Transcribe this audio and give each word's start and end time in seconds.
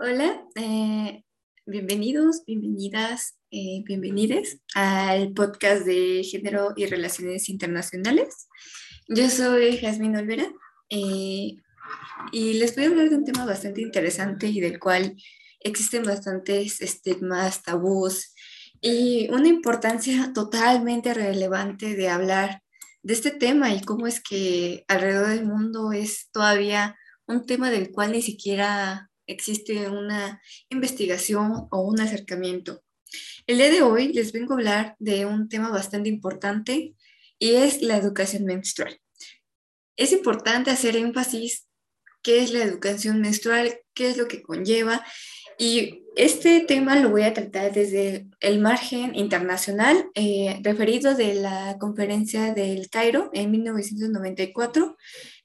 Hola, 0.00 0.44
eh, 0.56 1.22
bienvenidos, 1.66 2.42
bienvenidas, 2.44 3.38
eh, 3.52 3.84
bienvenides 3.86 4.58
al 4.74 5.32
podcast 5.34 5.86
de 5.86 6.24
Género 6.24 6.72
y 6.74 6.86
Relaciones 6.86 7.48
Internacionales. 7.48 8.48
Yo 9.06 9.30
soy 9.30 9.78
Jasmine 9.78 10.18
Olvera 10.18 10.52
eh, 10.90 11.58
y 12.32 12.54
les 12.54 12.74
voy 12.74 12.84
a 12.84 12.88
hablar 12.88 13.08
de 13.08 13.14
un 13.14 13.24
tema 13.24 13.46
bastante 13.46 13.82
interesante 13.82 14.48
y 14.48 14.60
del 14.60 14.80
cual 14.80 15.14
existen 15.60 16.02
bastantes 16.02 16.80
estigmas, 16.80 17.62
tabús 17.62 18.34
y 18.80 19.28
una 19.30 19.46
importancia 19.46 20.32
totalmente 20.34 21.14
relevante 21.14 21.94
de 21.94 22.08
hablar 22.08 22.62
de 23.04 23.14
este 23.14 23.30
tema 23.30 23.72
y 23.72 23.80
cómo 23.80 24.08
es 24.08 24.20
que 24.20 24.84
alrededor 24.88 25.28
del 25.28 25.46
mundo 25.46 25.92
es 25.92 26.30
todavía 26.32 26.98
un 27.28 27.46
tema 27.46 27.70
del 27.70 27.92
cual 27.92 28.10
ni 28.10 28.22
siquiera 28.22 29.08
existe 29.26 29.88
una 29.88 30.40
investigación 30.68 31.68
o 31.70 31.80
un 31.82 32.00
acercamiento. 32.00 32.82
El 33.46 33.58
día 33.58 33.70
de 33.70 33.82
hoy 33.82 34.12
les 34.12 34.32
vengo 34.32 34.54
a 34.54 34.56
hablar 34.56 34.96
de 34.98 35.26
un 35.26 35.48
tema 35.48 35.70
bastante 35.70 36.08
importante 36.08 36.94
y 37.38 37.54
es 37.54 37.82
la 37.82 37.96
educación 37.96 38.44
menstrual. 38.44 38.98
Es 39.96 40.12
importante 40.12 40.70
hacer 40.70 40.96
énfasis 40.96 41.68
qué 42.22 42.42
es 42.42 42.52
la 42.52 42.64
educación 42.64 43.20
menstrual, 43.20 43.80
qué 43.92 44.10
es 44.10 44.16
lo 44.16 44.26
que 44.26 44.42
conlleva 44.42 45.04
y 45.58 46.04
este 46.16 46.60
tema 46.60 46.96
lo 46.96 47.10
voy 47.10 47.22
a 47.22 47.34
tratar 47.34 47.72
desde 47.72 48.26
el 48.40 48.60
margen 48.60 49.14
internacional, 49.14 50.10
eh, 50.14 50.58
referido 50.62 51.14
de 51.14 51.34
la 51.34 51.76
conferencia 51.78 52.54
del 52.54 52.88
Cairo 52.88 53.30
en 53.32 53.50
1994. 53.50 54.96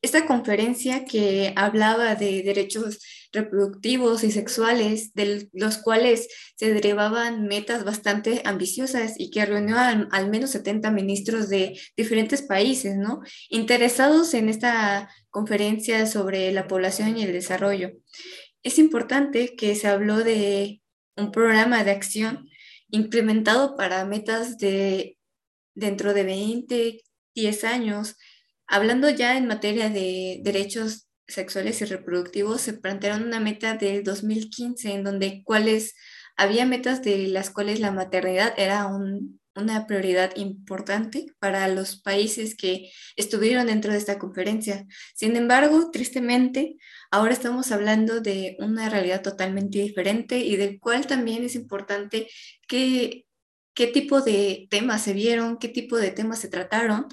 Esta 0.02 0.26
conferencia 0.26 1.06
que 1.06 1.54
hablaba 1.56 2.16
de 2.16 2.44
derechos 2.44 3.00
reproductivos 3.32 4.24
y 4.24 4.32
sexuales, 4.32 5.14
de 5.14 5.50
los 5.54 5.78
cuales 5.78 6.28
se 6.56 6.74
derivaban 6.74 7.44
metas 7.46 7.84
bastante 7.84 8.42
ambiciosas 8.46 9.14
y 9.18 9.30
que 9.32 9.46
reunió 9.46 9.78
al, 9.78 10.08
al 10.12 10.30
menos 10.30 10.52
70 10.52 10.92
ministros 10.92 11.50
de 11.50 11.80
diferentes 11.96 12.42
países, 12.42 12.96
¿no? 12.96 13.22
Interesados 13.50 14.34
en 14.34 14.50
esta 14.50 15.10
conferencia 15.30 16.06
sobre 16.06 16.52
la 16.52 16.68
población 16.68 17.18
y 17.18 17.24
el 17.24 17.34
desarrollo 17.34 17.92
es 18.64 18.78
importante 18.78 19.56
que 19.56 19.76
se 19.76 19.88
habló 19.88 20.18
de 20.18 20.82
un 21.16 21.32
programa 21.32 21.84
de 21.84 21.92
acción 21.92 22.50
implementado 22.90 23.76
para 23.76 24.06
metas 24.06 24.58
de 24.58 25.18
dentro 25.76 26.14
de 26.14 26.24
20, 26.24 27.02
10 27.36 27.64
años. 27.64 28.18
Hablando 28.68 29.10
ya 29.10 29.38
en 29.38 29.48
materia 29.48 29.90
de 29.90 30.40
derechos 30.44 31.09
sexuales 31.30 31.82
y 31.82 31.86
reproductivos, 31.86 32.62
se 32.62 32.74
plantearon 32.74 33.24
una 33.24 33.40
meta 33.40 33.76
de 33.76 34.02
2015 34.02 34.92
en 34.94 35.04
donde 35.04 35.42
cuáles 35.46 35.96
había 36.38 36.66
metas 36.66 37.02
de 37.02 37.28
las 37.28 37.50
cuales 37.50 37.80
la 37.80 37.92
maternidad 37.92 38.54
era 38.58 38.88
una 39.56 39.88
prioridad 39.88 40.36
importante 40.36 41.28
para 41.40 41.68
los 41.68 42.02
países 42.02 42.56
que 42.56 42.92
estuvieron 43.16 43.68
dentro 43.68 43.92
de 43.92 43.98
esta 43.98 44.18
conferencia. 44.18 44.86
Sin 45.16 45.36
embargo, 45.36 45.92
tristemente, 45.92 46.78
Ahora 47.12 47.34
estamos 47.34 47.72
hablando 47.72 48.22
de 48.22 48.56
una 48.60 48.88
realidad 48.88 49.24
totalmente 49.24 49.80
diferente 49.80 50.38
y 50.38 50.58
del 50.58 50.80
cual 50.80 51.08
también 51.08 51.44
es 51.44 51.56
importante 51.56 52.28
que, 52.68 53.26
qué 53.74 53.88
tipo 53.88 54.22
de 54.22 54.68
temas 54.70 55.04
se 55.04 55.14
vieron, 55.14 55.58
qué 55.58 55.70
tipo 55.70 55.98
de 55.98 56.12
temas 56.12 56.40
se 56.40 56.50
trataron 56.50 57.08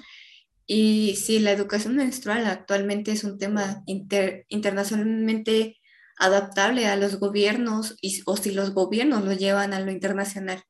y 0.67 1.15
si 1.15 1.39
la 1.39 1.51
educación 1.51 1.95
menstrual 1.95 2.45
actualmente 2.45 3.13
es 3.13 3.23
un 3.23 3.39
tema 3.39 3.83
internacionalmente 3.87 5.77
adaptable 6.19 6.87
a 6.87 6.97
los 6.97 7.19
gobiernos 7.19 7.95
y, 8.01 8.21
o 8.25 8.35
si 8.37 8.51
los 8.51 8.73
gobiernos 8.73 9.23
lo 9.23 9.33
llevan 9.33 9.73
a 9.73 9.79
lo 9.79 9.91
internacional. 9.91 10.61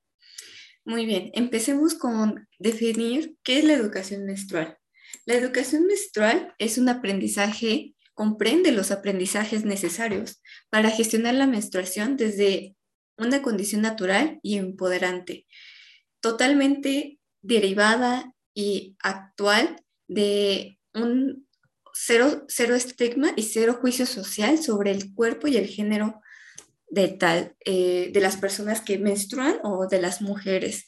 Muy 0.85 1.05
bien, 1.05 1.31
empecemos 1.33 1.95
con 1.95 2.47
definir 2.59 3.35
qué 3.43 3.59
es 3.59 3.65
la 3.65 3.73
educación 3.73 4.25
menstrual. 4.25 4.77
La 5.25 5.33
educación 5.33 5.87
menstrual 5.87 6.53
es 6.59 6.77
un 6.77 6.89
aprendizaje 6.89 7.95
comprende 8.17 8.71
los 8.71 8.89
aprendizajes 8.89 9.63
necesarios 9.63 10.41
para 10.71 10.89
gestionar 10.89 11.35
la 11.35 11.45
menstruación 11.45 12.17
desde 12.17 12.75
una 13.15 13.43
condición 13.43 13.81
natural 13.81 14.39
y 14.41 14.57
empoderante, 14.57 15.45
totalmente 16.19 17.19
derivada 17.43 18.33
y 18.55 18.95
actual 19.03 19.83
de 20.07 20.79
un 20.93 21.47
cero, 21.93 22.45
cero 22.47 22.75
estigma 22.75 23.31
y 23.35 23.43
cero 23.43 23.77
juicio 23.79 24.05
social 24.05 24.61
sobre 24.61 24.91
el 24.91 25.13
cuerpo 25.13 25.47
y 25.47 25.57
el 25.57 25.67
género 25.67 26.21
de 26.89 27.09
tal, 27.09 27.55
eh, 27.65 28.11
de 28.13 28.21
las 28.21 28.37
personas 28.37 28.81
que 28.81 28.97
menstruan 28.97 29.59
o 29.63 29.87
de 29.87 30.01
las 30.01 30.21
mujeres. 30.21 30.85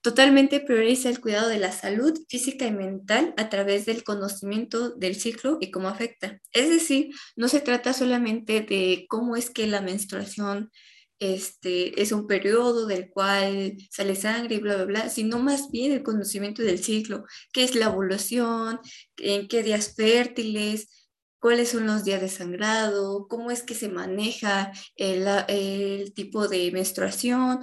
Totalmente 0.00 0.60
prioriza 0.60 1.08
el 1.08 1.20
cuidado 1.20 1.48
de 1.48 1.58
la 1.58 1.72
salud 1.72 2.12
física 2.28 2.66
y 2.66 2.72
mental 2.72 3.32
a 3.38 3.48
través 3.48 3.86
del 3.86 4.04
conocimiento 4.04 4.90
del 4.90 5.14
ciclo 5.14 5.56
y 5.60 5.70
cómo 5.70 5.88
afecta. 5.88 6.40
Es 6.52 6.68
decir, 6.68 7.08
no 7.36 7.48
se 7.48 7.60
trata 7.60 7.94
solamente 7.94 8.60
de 8.60 9.06
cómo 9.08 9.34
es 9.34 9.48
que 9.48 9.66
la 9.66 9.80
menstruación 9.80 10.70
este, 11.18 12.00
es 12.00 12.12
un 12.12 12.26
periodo 12.26 12.86
del 12.86 13.10
cual 13.10 13.76
sale 13.90 14.16
sangre 14.16 14.56
y 14.56 14.58
bla, 14.58 14.76
bla, 14.76 14.84
bla, 14.84 15.08
sino 15.08 15.38
más 15.38 15.70
bien 15.70 15.92
el 15.92 16.02
conocimiento 16.02 16.62
del 16.62 16.82
ciclo, 16.82 17.24
qué 17.52 17.64
es 17.64 17.74
la 17.74 17.90
ovulación, 17.90 18.80
en 19.16 19.48
qué 19.48 19.62
días 19.62 19.94
fértiles, 19.94 20.88
cuáles 21.44 21.68
son 21.68 21.86
los 21.86 22.04
días 22.04 22.22
de 22.22 22.30
sangrado, 22.30 23.28
cómo 23.28 23.50
es 23.50 23.62
que 23.62 23.74
se 23.74 23.90
maneja 23.90 24.72
el, 24.96 26.12
tipo 26.14 26.48
de 26.48 26.70
menstruación, 26.72 27.60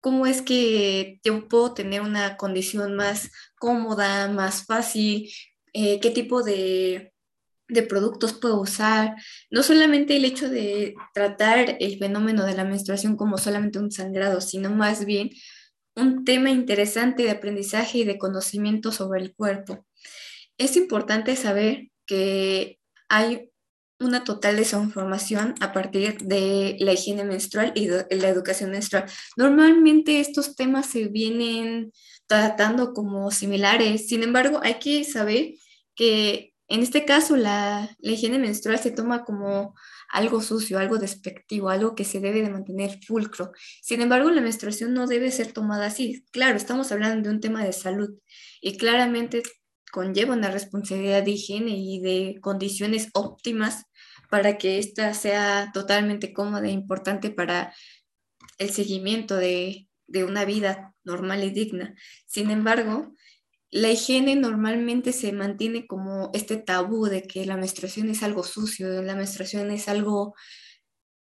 cómo 0.00 0.26
es 0.26 0.42
que 0.42 1.20
yo 1.22 1.46
puedo 1.48 1.72
tener 1.72 2.00
una 2.00 2.36
condición 2.36 2.96
más 2.96 3.30
cómoda, 3.60 4.28
más 4.28 4.66
fácil, 4.66 5.30
eh, 5.72 6.00
qué 6.00 6.10
tipo 6.10 6.42
de, 6.42 7.12
de 7.68 7.82
productos 7.82 8.32
puedo 8.34 8.60
usar. 8.60 9.14
No 9.50 9.62
solamente 9.62 10.16
el 10.16 10.24
hecho 10.24 10.48
de 10.48 10.94
tratar 11.14 11.76
el 11.80 11.98
fenómeno 11.98 12.44
de 12.44 12.54
la 12.54 12.64
menstruación 12.64 13.16
como 13.16 13.38
solamente 13.38 13.78
un 13.78 13.90
sangrado, 13.90 14.40
sino 14.40 14.70
más 14.70 15.04
bien 15.04 15.30
un 15.94 16.24
tema 16.24 16.50
interesante 16.50 17.22
de 17.22 17.30
aprendizaje 17.30 17.98
y 17.98 18.04
de 18.04 18.18
conocimiento 18.18 18.92
sobre 18.92 19.22
el 19.22 19.34
cuerpo. 19.34 19.86
Es 20.58 20.76
importante 20.76 21.36
saber 21.36 21.90
que 22.06 22.78
hay 23.08 23.50
una 23.98 24.24
total 24.24 24.56
desinformación 24.56 25.54
a 25.60 25.72
partir 25.72 26.18
de 26.18 26.76
la 26.80 26.92
higiene 26.92 27.24
menstrual 27.24 27.72
y 27.74 27.86
de 27.86 28.06
la 28.10 28.28
educación 28.28 28.70
menstrual. 28.70 29.06
Normalmente 29.36 30.20
estos 30.20 30.54
temas 30.54 30.86
se 30.86 31.08
vienen 31.08 31.92
tratando 32.26 32.92
como 32.92 33.30
similares, 33.30 34.08
sin 34.08 34.22
embargo, 34.22 34.60
hay 34.62 34.74
que 34.74 35.04
saber 35.04 35.54
que 35.94 36.52
en 36.68 36.82
este 36.82 37.04
caso 37.04 37.36
la, 37.36 37.88
la 37.98 38.12
higiene 38.12 38.38
menstrual 38.38 38.78
se 38.78 38.90
toma 38.90 39.24
como 39.24 39.74
algo 40.10 40.40
sucio, 40.40 40.78
algo 40.78 40.98
despectivo, 40.98 41.68
algo 41.68 41.94
que 41.94 42.04
se 42.04 42.20
debe 42.20 42.42
de 42.42 42.50
mantener 42.50 42.98
pulcro. 43.06 43.52
Sin 43.82 44.00
embargo, 44.00 44.30
la 44.30 44.40
menstruación 44.40 44.94
no 44.94 45.06
debe 45.06 45.30
ser 45.30 45.52
tomada 45.52 45.86
así. 45.86 46.24
Claro, 46.32 46.56
estamos 46.56 46.90
hablando 46.92 47.28
de 47.28 47.34
un 47.34 47.40
tema 47.40 47.64
de 47.64 47.72
salud 47.72 48.10
y 48.60 48.76
claramente 48.76 49.42
conlleva 49.92 50.34
una 50.34 50.50
responsabilidad 50.50 51.22
de 51.22 51.32
higiene 51.32 51.76
y 51.76 52.00
de 52.00 52.40
condiciones 52.40 53.08
óptimas 53.14 53.84
para 54.30 54.58
que 54.58 54.78
ésta 54.78 55.14
sea 55.14 55.70
totalmente 55.72 56.32
cómoda 56.32 56.66
e 56.66 56.72
importante 56.72 57.30
para 57.30 57.74
el 58.58 58.70
seguimiento 58.70 59.36
de, 59.36 59.88
de 60.06 60.24
una 60.24 60.44
vida 60.44 60.94
normal 61.04 61.44
y 61.44 61.50
digna. 61.50 61.94
Sin 62.26 62.50
embargo, 62.50 63.14
la 63.70 63.90
higiene 63.90 64.36
normalmente 64.36 65.12
se 65.12 65.32
mantiene 65.32 65.86
como 65.86 66.30
este 66.34 66.56
tabú 66.56 67.06
de 67.06 67.22
que 67.22 67.44
la 67.46 67.56
menstruación 67.56 68.08
es 68.08 68.22
algo 68.22 68.42
sucio, 68.42 69.02
la 69.02 69.16
menstruación 69.16 69.70
es 69.70 69.88
algo 69.88 70.34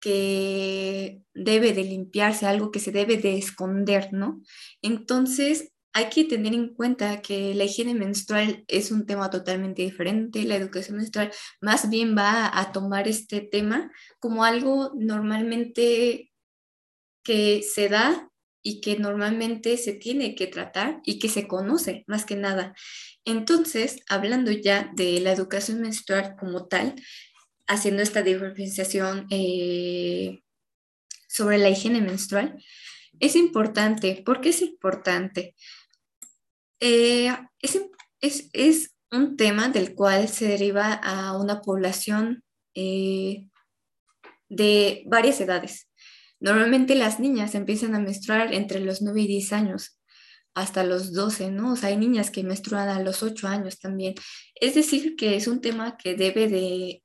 que 0.00 1.22
debe 1.34 1.72
de 1.72 1.84
limpiarse, 1.84 2.46
algo 2.46 2.70
que 2.70 2.80
se 2.80 2.92
debe 2.92 3.16
de 3.16 3.38
esconder, 3.38 4.12
¿no? 4.12 4.40
Entonces, 4.82 5.72
hay 5.96 6.10
que 6.10 6.24
tener 6.24 6.52
en 6.52 6.74
cuenta 6.74 7.22
que 7.22 7.54
la 7.54 7.64
higiene 7.64 7.94
menstrual 7.94 8.64
es 8.68 8.90
un 8.90 9.06
tema 9.06 9.30
totalmente 9.30 9.80
diferente. 9.80 10.44
La 10.44 10.56
educación 10.56 10.98
menstrual 10.98 11.32
más 11.62 11.88
bien 11.88 12.14
va 12.16 12.50
a 12.52 12.70
tomar 12.70 13.08
este 13.08 13.40
tema 13.40 13.90
como 14.20 14.44
algo 14.44 14.92
normalmente 14.94 16.30
que 17.24 17.62
se 17.62 17.88
da 17.88 18.30
y 18.66 18.80
que 18.80 18.98
normalmente 18.98 19.76
se 19.76 19.92
tiene 19.92 20.34
que 20.34 20.48
tratar 20.48 21.00
y 21.04 21.20
que 21.20 21.28
se 21.28 21.46
conoce 21.46 22.02
más 22.08 22.24
que 22.24 22.34
nada. 22.34 22.74
Entonces, 23.24 24.00
hablando 24.08 24.50
ya 24.50 24.90
de 24.96 25.20
la 25.20 25.30
educación 25.30 25.80
menstrual 25.80 26.34
como 26.36 26.66
tal, 26.66 26.96
haciendo 27.68 28.02
esta 28.02 28.22
diferenciación 28.22 29.28
eh, 29.30 30.40
sobre 31.28 31.58
la 31.58 31.68
higiene 31.68 32.00
menstrual, 32.00 32.60
es 33.20 33.36
importante. 33.36 34.24
¿Por 34.26 34.40
qué 34.40 34.48
es 34.48 34.62
importante? 34.62 35.54
Eh, 36.80 37.32
es, 37.60 38.90
un 39.12 39.36
tema 39.36 39.68
del 39.68 39.94
cual 39.94 40.28
se 40.28 40.48
deriva 40.48 40.92
a 40.92 41.38
una 41.38 41.60
población 41.60 42.42
eh, 42.74 43.46
de 44.48 45.04
varias 45.06 45.40
edades. 45.40 45.88
Normalmente 46.40 46.94
las 46.94 47.18
niñas 47.20 47.54
empiezan 47.54 47.94
a 47.94 48.00
menstruar 48.00 48.52
entre 48.52 48.80
los 48.80 49.02
9 49.02 49.22
y 49.22 49.26
10 49.26 49.52
años, 49.52 49.98
hasta 50.54 50.84
los 50.84 51.12
12, 51.12 51.50
¿no? 51.50 51.72
O 51.72 51.76
sea, 51.76 51.90
hay 51.90 51.96
niñas 51.96 52.30
que 52.30 52.42
menstruan 52.42 52.88
a 52.88 53.00
los 53.00 53.22
8 53.22 53.48
años 53.48 53.78
también. 53.78 54.14
Es 54.54 54.74
decir, 54.74 55.16
que 55.16 55.36
es 55.36 55.46
un 55.46 55.60
tema 55.60 55.96
que 55.96 56.14
debe 56.14 56.48
de 56.48 57.02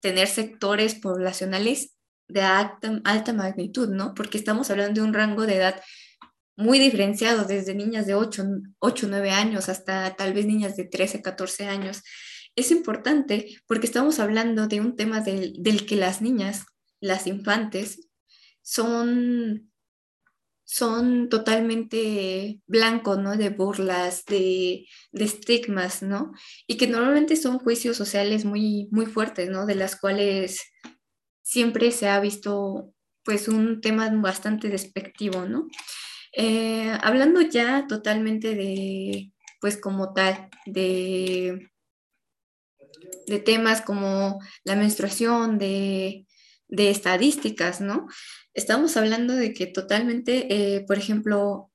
tener 0.00 0.28
sectores 0.28 0.94
poblacionales 0.94 1.96
de 2.28 2.42
alta, 2.42 3.00
alta 3.04 3.32
magnitud, 3.32 3.88
¿no? 3.88 4.14
Porque 4.14 4.38
estamos 4.38 4.70
hablando 4.70 5.00
de 5.00 5.06
un 5.06 5.14
rango 5.14 5.46
de 5.46 5.56
edad 5.56 5.80
muy 6.56 6.78
diferenciado, 6.78 7.44
desde 7.44 7.74
niñas 7.74 8.06
de 8.06 8.14
8, 8.14 8.44
8, 8.80 9.06
9 9.08 9.30
años 9.30 9.68
hasta 9.68 10.16
tal 10.16 10.32
vez 10.32 10.44
niñas 10.46 10.76
de 10.76 10.84
13, 10.84 11.22
14 11.22 11.66
años. 11.66 12.02
Es 12.56 12.70
importante 12.70 13.56
porque 13.66 13.86
estamos 13.86 14.18
hablando 14.18 14.66
de 14.66 14.80
un 14.80 14.96
tema 14.96 15.20
del, 15.20 15.54
del 15.62 15.86
que 15.86 15.96
las 15.96 16.20
niñas, 16.20 16.64
las 17.00 17.26
infantes, 17.26 18.07
son, 18.68 19.72
son 20.64 21.30
totalmente 21.30 22.60
blancos, 22.66 23.18
¿no? 23.18 23.34
De 23.34 23.48
burlas, 23.48 24.26
de, 24.26 24.86
de, 25.10 25.24
estigmas, 25.24 26.02
¿no? 26.02 26.32
Y 26.66 26.76
que 26.76 26.86
normalmente 26.86 27.36
son 27.36 27.58
juicios 27.60 27.96
sociales 27.96 28.44
muy, 28.44 28.88
muy 28.90 29.06
fuertes, 29.06 29.48
¿no? 29.48 29.64
De 29.64 29.74
las 29.74 29.96
cuales 29.98 30.60
siempre 31.42 31.92
se 31.92 32.08
ha 32.08 32.20
visto, 32.20 32.92
pues, 33.24 33.48
un 33.48 33.80
tema 33.80 34.10
bastante 34.10 34.68
despectivo, 34.68 35.46
¿no? 35.46 35.66
Eh, 36.36 36.92
hablando 37.02 37.40
ya 37.40 37.86
totalmente 37.86 38.54
de, 38.54 39.32
pues, 39.62 39.78
como 39.78 40.12
tal, 40.12 40.50
de, 40.66 41.70
de 43.26 43.38
temas 43.38 43.80
como 43.80 44.40
la 44.64 44.76
menstruación, 44.76 45.56
de 45.56 46.26
de 46.68 46.90
estadísticas, 46.90 47.80
¿no? 47.80 48.06
Estamos 48.58 48.96
hablando 48.96 49.36
de 49.36 49.54
que 49.54 49.66
totalmente, 49.66 50.48
eh, 50.50 50.80
por 50.80 50.98
ejemplo, 50.98 51.70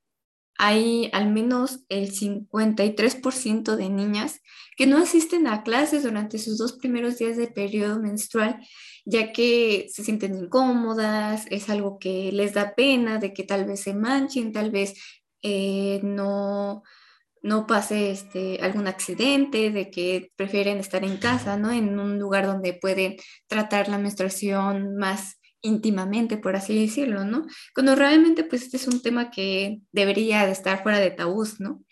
hay 0.57 1.09
al 1.13 1.31
menos 1.31 1.85
el 1.87 2.11
53% 2.11 3.77
de 3.77 3.87
niñas 3.87 4.41
que 4.75 4.85
no 4.85 4.97
asisten 4.97 5.47
a 5.47 5.63
clases 5.63 6.03
durante 6.03 6.39
sus 6.39 6.57
dos 6.57 6.73
primeros 6.73 7.17
días 7.17 7.37
de 7.37 7.47
periodo 7.47 8.01
menstrual, 8.01 8.59
ya 9.05 9.31
que 9.31 9.87
se 9.93 10.03
sienten 10.03 10.35
incómodas, 10.35 11.45
es 11.49 11.69
algo 11.69 11.99
que 11.99 12.33
les 12.33 12.53
da 12.53 12.75
pena 12.75 13.17
de 13.17 13.31
que 13.31 13.45
tal 13.45 13.63
vez 13.63 13.79
se 13.79 13.93
manchen, 13.93 14.51
tal 14.51 14.69
vez 14.69 14.93
eh, 15.41 16.01
no, 16.03 16.83
no 17.41 17.65
pase 17.65 18.11
este, 18.11 18.59
algún 18.61 18.87
accidente, 18.87 19.71
de 19.71 19.89
que 19.89 20.33
prefieren 20.35 20.79
estar 20.79 21.05
en 21.05 21.15
casa, 21.15 21.55
¿no? 21.55 21.71
En 21.71 21.97
un 21.97 22.19
lugar 22.19 22.45
donde 22.45 22.73
pueden 22.73 23.15
tratar 23.47 23.87
la 23.87 23.99
menstruación 23.99 24.97
más 24.97 25.37
íntimamente, 25.63 26.37
por 26.37 26.55
así 26.55 26.79
decirlo, 26.79 27.25
¿no? 27.25 27.45
Cuando 27.73 27.95
realmente, 27.95 28.43
pues, 28.43 28.63
este 28.63 28.77
es 28.77 28.87
un 28.87 29.01
tema 29.01 29.31
que 29.31 29.79
debería 29.91 30.45
de 30.45 30.51
estar 30.51 30.83
fuera 30.83 30.99
de 30.99 31.09
tabús, 31.09 31.59
¿no? 31.59 31.83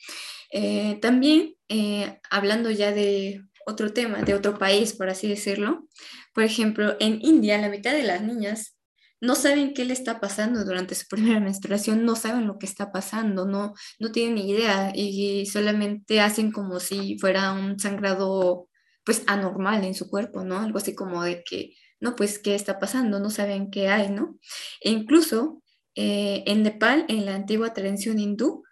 Eh, 0.52 1.00
también, 1.02 1.56
eh, 1.70 2.20
hablando 2.30 2.70
ya 2.70 2.92
de 2.92 3.42
otro 3.66 3.94
tema, 3.94 4.22
de 4.22 4.36
otro 4.36 4.58
país, 4.60 4.94
por 4.94 5.10
así 5.10 5.28
decirlo, 5.28 5.88
por 6.34 6.44
ejemplo, 6.44 6.96
en 7.00 7.20
India, 7.22 7.58
la 7.58 7.70
mitad 7.70 7.94
de 7.94 8.04
las 8.04 8.22
niñas 8.22 8.76
no 9.22 9.36
saben 9.36 9.74
qué 9.74 9.86
le 9.86 9.94
está 9.94 10.20
pasando 10.20 10.66
durante 10.66 10.96
su 10.96 11.08
primera 11.08 11.40
menstruación, 11.40 12.06
no 12.06 12.16
saben 12.16 12.48
lo 12.48 12.58
que 12.58 12.66
está 12.66 12.92
pasando, 12.92 13.46
no, 13.46 13.74
no 14.00 14.12
tienen 14.12 14.36
ni 14.36 14.50
idea 14.50 14.92
y 14.96 15.46
solamente 15.46 16.20
hacen 16.20 16.52
como 16.52 16.80
si 16.80 17.18
fuera 17.20 17.54
un 17.54 17.80
sangrado 17.80 18.68
pues 19.06 19.24
anormal 19.28 19.84
en 19.84 19.96
su 19.96 20.10
cuerpo, 20.10 20.44
¿no? 20.44 20.60
Algo 20.60 20.78
así 20.80 20.96
como 20.96 21.24
de 21.24 21.44
que, 21.44 21.74
no, 22.02 22.16
pues, 22.16 22.40
¿qué 22.40 22.56
está 22.56 22.80
pasando? 22.80 23.20
No 23.20 23.30
saben 23.30 23.72
qué 23.72 23.88
hay, 23.88 24.10
¿no? 24.10 24.38
E 24.82 24.90
incluso 24.90 25.62
eh, 25.96 26.44
en 26.48 26.64
Nepal, 26.64 27.06
en 27.08 27.26
la 27.26 27.36
antigua 27.36 27.74
tradición 27.74 28.20
hindú, 28.20 28.64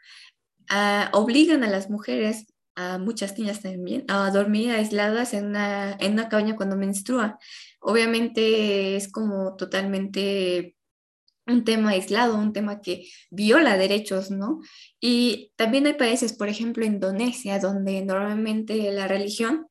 ah, 0.70 1.10
obligan 1.14 1.64
a 1.64 1.70
las 1.70 1.90
mujeres 1.90 2.48
a 2.76 2.98
muchas 2.98 3.38
niñas 3.38 3.62
también, 3.62 4.06
a 4.08 4.32
dormir 4.32 4.72
aisladas 4.72 5.34
en 5.34 5.48
una, 5.48 5.98
en 6.00 6.14
una 6.14 6.30
cabaña 6.30 6.56
cuando 6.56 6.78
menstrua. 6.78 7.38
Obviamente 7.82 8.96
es 8.96 9.12
como 9.12 9.56
totalmente 9.58 10.76
un 11.46 11.66
tema 11.66 11.92
aislado, 11.92 12.38
un 12.38 12.54
tema 12.54 12.82
que 12.82 13.06
viola 13.30 13.78
derechos, 13.78 14.32
¿no? 14.32 14.62
Y 15.00 15.52
también 15.56 15.88
hay 15.88 15.94
países, 15.94 16.34
por 16.34 16.48
ejemplo, 16.48 16.86
Indonesia, 16.86 17.60
donde 17.60 18.02
normalmente 18.04 18.92
la 18.92 19.08
religión 19.08 19.69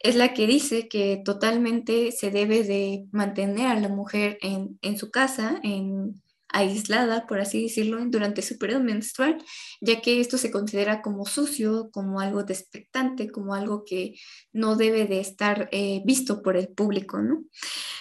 es 0.00 0.16
la 0.16 0.34
que 0.34 0.46
dice 0.46 0.88
que 0.88 1.20
totalmente 1.24 2.12
se 2.12 2.30
debe 2.30 2.62
de 2.62 3.06
mantener 3.12 3.66
a 3.66 3.80
la 3.80 3.88
mujer 3.88 4.38
en, 4.42 4.78
en 4.82 4.96
su 4.96 5.10
casa, 5.10 5.60
en, 5.62 6.20
aislada, 6.48 7.26
por 7.26 7.40
así 7.40 7.62
decirlo, 7.62 7.98
durante 8.06 8.42
su 8.42 8.58
periodo 8.58 8.82
menstrual, 8.82 9.38
ya 9.80 10.00
que 10.00 10.20
esto 10.20 10.38
se 10.38 10.50
considera 10.50 11.02
como 11.02 11.26
sucio, 11.26 11.90
como 11.92 12.20
algo 12.20 12.42
despectante, 12.42 13.30
como 13.30 13.54
algo 13.54 13.84
que 13.84 14.14
no 14.52 14.76
debe 14.76 15.06
de 15.06 15.20
estar 15.20 15.68
eh, 15.72 16.02
visto 16.04 16.42
por 16.42 16.56
el 16.56 16.68
público, 16.68 17.20
¿no? 17.20 17.44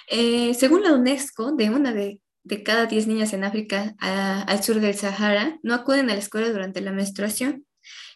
Eh, 0.09 0.53
según 0.53 0.83
la 0.83 0.93
UNESCO, 0.93 1.51
de 1.51 1.69
una 1.69 1.93
de, 1.93 2.21
cada 2.63 2.85
diez 2.85 3.07
niñas 3.07 3.33
en 3.33 3.43
África 3.43 3.93
al 3.99 4.63
sur 4.63 4.79
del 4.79 4.95
Sahara 4.95 5.59
no 5.63 5.73
acuden 5.73 6.09
a 6.09 6.13
la 6.13 6.19
escuela 6.19 6.49
durante 6.49 6.79
la 6.79 6.93
menstruación, 6.93 7.65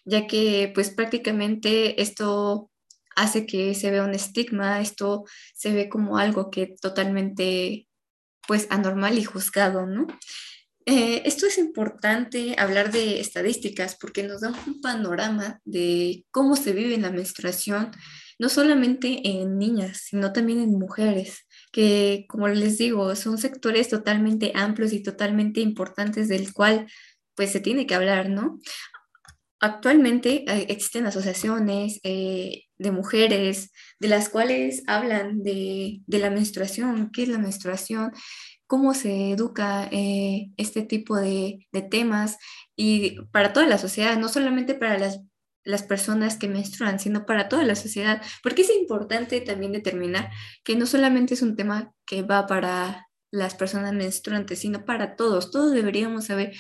ya 0.05 0.25
que 0.25 0.71
pues 0.73 0.89
prácticamente 0.89 2.01
esto 2.01 2.70
hace 3.15 3.45
que 3.45 3.73
se 3.75 3.91
vea 3.91 4.03
un 4.03 4.15
estigma, 4.15 4.81
esto 4.81 5.25
se 5.53 5.73
ve 5.73 5.89
como 5.89 6.17
algo 6.17 6.49
que 6.49 6.75
totalmente 6.79 7.87
pues 8.47 8.67
anormal 8.69 9.17
y 9.17 9.23
juzgado, 9.23 9.85
¿no? 9.85 10.07
Eh, 10.85 11.21
esto 11.25 11.45
es 11.45 11.57
importante 11.59 12.55
hablar 12.57 12.91
de 12.91 13.19
estadísticas 13.19 13.95
porque 13.95 14.23
nos 14.23 14.41
da 14.41 14.51
un 14.65 14.81
panorama 14.81 15.61
de 15.63 16.25
cómo 16.31 16.55
se 16.55 16.73
vive 16.73 16.97
la 16.97 17.11
menstruación, 17.11 17.91
no 18.39 18.49
solamente 18.49 19.21
en 19.23 19.59
niñas, 19.59 20.01
sino 20.09 20.33
también 20.33 20.59
en 20.59 20.79
mujeres, 20.79 21.45
que 21.71 22.25
como 22.27 22.47
les 22.47 22.79
digo, 22.79 23.15
son 23.15 23.37
sectores 23.37 23.89
totalmente 23.89 24.53
amplios 24.55 24.93
y 24.93 25.03
totalmente 25.03 25.61
importantes 25.61 26.27
del 26.27 26.51
cual 26.51 26.87
pues 27.35 27.51
se 27.51 27.59
tiene 27.59 27.85
que 27.85 27.95
hablar, 27.95 28.29
¿no? 28.29 28.59
Actualmente 29.63 30.43
eh, 30.51 30.65
existen 30.69 31.05
asociaciones 31.05 31.99
eh, 32.01 32.63
de 32.79 32.91
mujeres 32.91 33.71
de 33.99 34.07
las 34.07 34.27
cuales 34.27 34.81
hablan 34.87 35.43
de, 35.43 36.01
la 36.07 36.31
menstruación, 36.31 37.11
qué 37.11 37.23
es 37.23 37.29
la 37.29 37.37
menstruación, 37.37 38.11
cómo 38.65 38.95
se 38.95 39.29
educa 39.31 39.87
eh, 39.91 40.49
este 40.57 40.81
tipo 40.81 41.15
de, 41.15 41.67
temas 41.91 42.37
y 42.75 43.21
para 43.31 43.53
toda 43.53 43.67
la 43.67 43.77
sociedad, 43.77 44.17
no 44.17 44.29
solamente 44.29 44.73
para 44.73 44.97
las, 44.97 45.19
las 45.63 45.83
personas 45.83 46.37
que 46.37 46.47
menstruan, 46.47 46.99
sino 46.99 47.27
para 47.27 47.47
toda 47.47 47.63
la 47.63 47.75
sociedad, 47.75 48.19
porque 48.41 48.63
es 48.63 48.71
importante 48.71 49.41
también 49.41 49.73
determinar 49.73 50.31
que 50.63 50.75
no 50.75 50.87
solamente 50.87 51.35
es 51.35 51.43
un 51.43 51.55
tema 51.55 51.93
que 52.07 52.23
va 52.23 52.47
para 52.47 53.07
las 53.29 53.53
personas 53.53 53.93
menstruantes, 53.93 54.57
sino 54.59 54.85
para 54.85 55.15
todos. 55.15 55.51
Todos 55.51 55.71
deberíamos 55.71 56.25
saber 56.25 56.53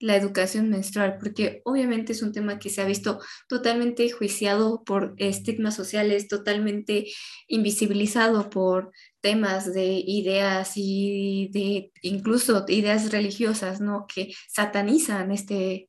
la 0.00 0.16
educación 0.16 0.70
menstrual, 0.70 1.18
porque 1.18 1.60
obviamente 1.64 2.12
es 2.12 2.22
un 2.22 2.32
tema 2.32 2.58
que 2.58 2.70
se 2.70 2.80
ha 2.80 2.84
visto 2.84 3.20
totalmente 3.48 4.10
juiciado 4.10 4.84
por 4.84 5.14
estigmas 5.18 5.74
sociales, 5.74 6.28
totalmente 6.28 7.06
invisibilizado 7.48 8.48
por 8.48 8.92
temas 9.20 9.72
de 9.72 9.86
ideas 10.06 10.72
y 10.76 11.50
de 11.52 11.92
incluso 12.02 12.64
ideas 12.68 13.10
religiosas, 13.10 13.80
¿no? 13.80 14.06
Que 14.06 14.32
satanizan 14.48 15.32
este, 15.32 15.88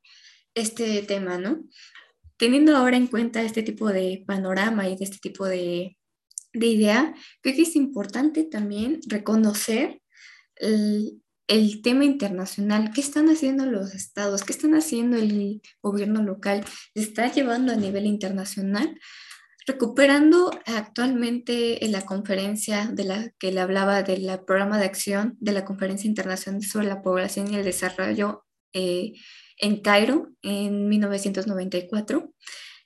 este 0.54 1.02
tema, 1.02 1.38
¿no? 1.38 1.64
Teniendo 2.36 2.76
ahora 2.76 2.96
en 2.96 3.06
cuenta 3.06 3.42
este 3.42 3.62
tipo 3.62 3.88
de 3.88 4.24
panorama 4.26 4.88
y 4.88 4.96
de 4.96 5.04
este 5.04 5.18
tipo 5.18 5.46
de, 5.46 5.96
de 6.52 6.66
idea, 6.66 7.14
creo 7.42 7.54
que 7.54 7.62
es 7.62 7.76
importante 7.76 8.44
también 8.44 9.00
reconocer 9.06 10.00
el 11.50 11.82
tema 11.82 12.04
internacional, 12.04 12.92
qué 12.94 13.00
están 13.00 13.28
haciendo 13.28 13.66
los 13.66 13.92
estados, 13.92 14.44
qué 14.44 14.52
están 14.52 14.76
haciendo 14.76 15.16
el 15.16 15.60
gobierno 15.82 16.22
local, 16.22 16.64
se 16.94 17.02
está 17.02 17.30
llevando 17.30 17.72
a 17.72 17.76
nivel 17.76 18.06
internacional, 18.06 18.96
recuperando 19.66 20.52
actualmente 20.64 21.84
en 21.84 21.90
la 21.90 22.02
conferencia 22.02 22.86
de 22.86 23.02
la 23.02 23.30
que 23.36 23.50
le 23.50 23.60
hablaba 23.60 24.04
del 24.04 24.30
programa 24.46 24.78
de 24.78 24.84
acción 24.84 25.36
de 25.40 25.50
la 25.50 25.64
Conferencia 25.64 26.06
Internacional 26.06 26.62
sobre 26.62 26.86
la 26.86 27.02
Población 27.02 27.52
y 27.52 27.56
el 27.56 27.64
Desarrollo 27.64 28.46
eh, 28.72 29.14
en 29.58 29.80
Cairo 29.80 30.30
en 30.42 30.88
1994. 30.88 32.32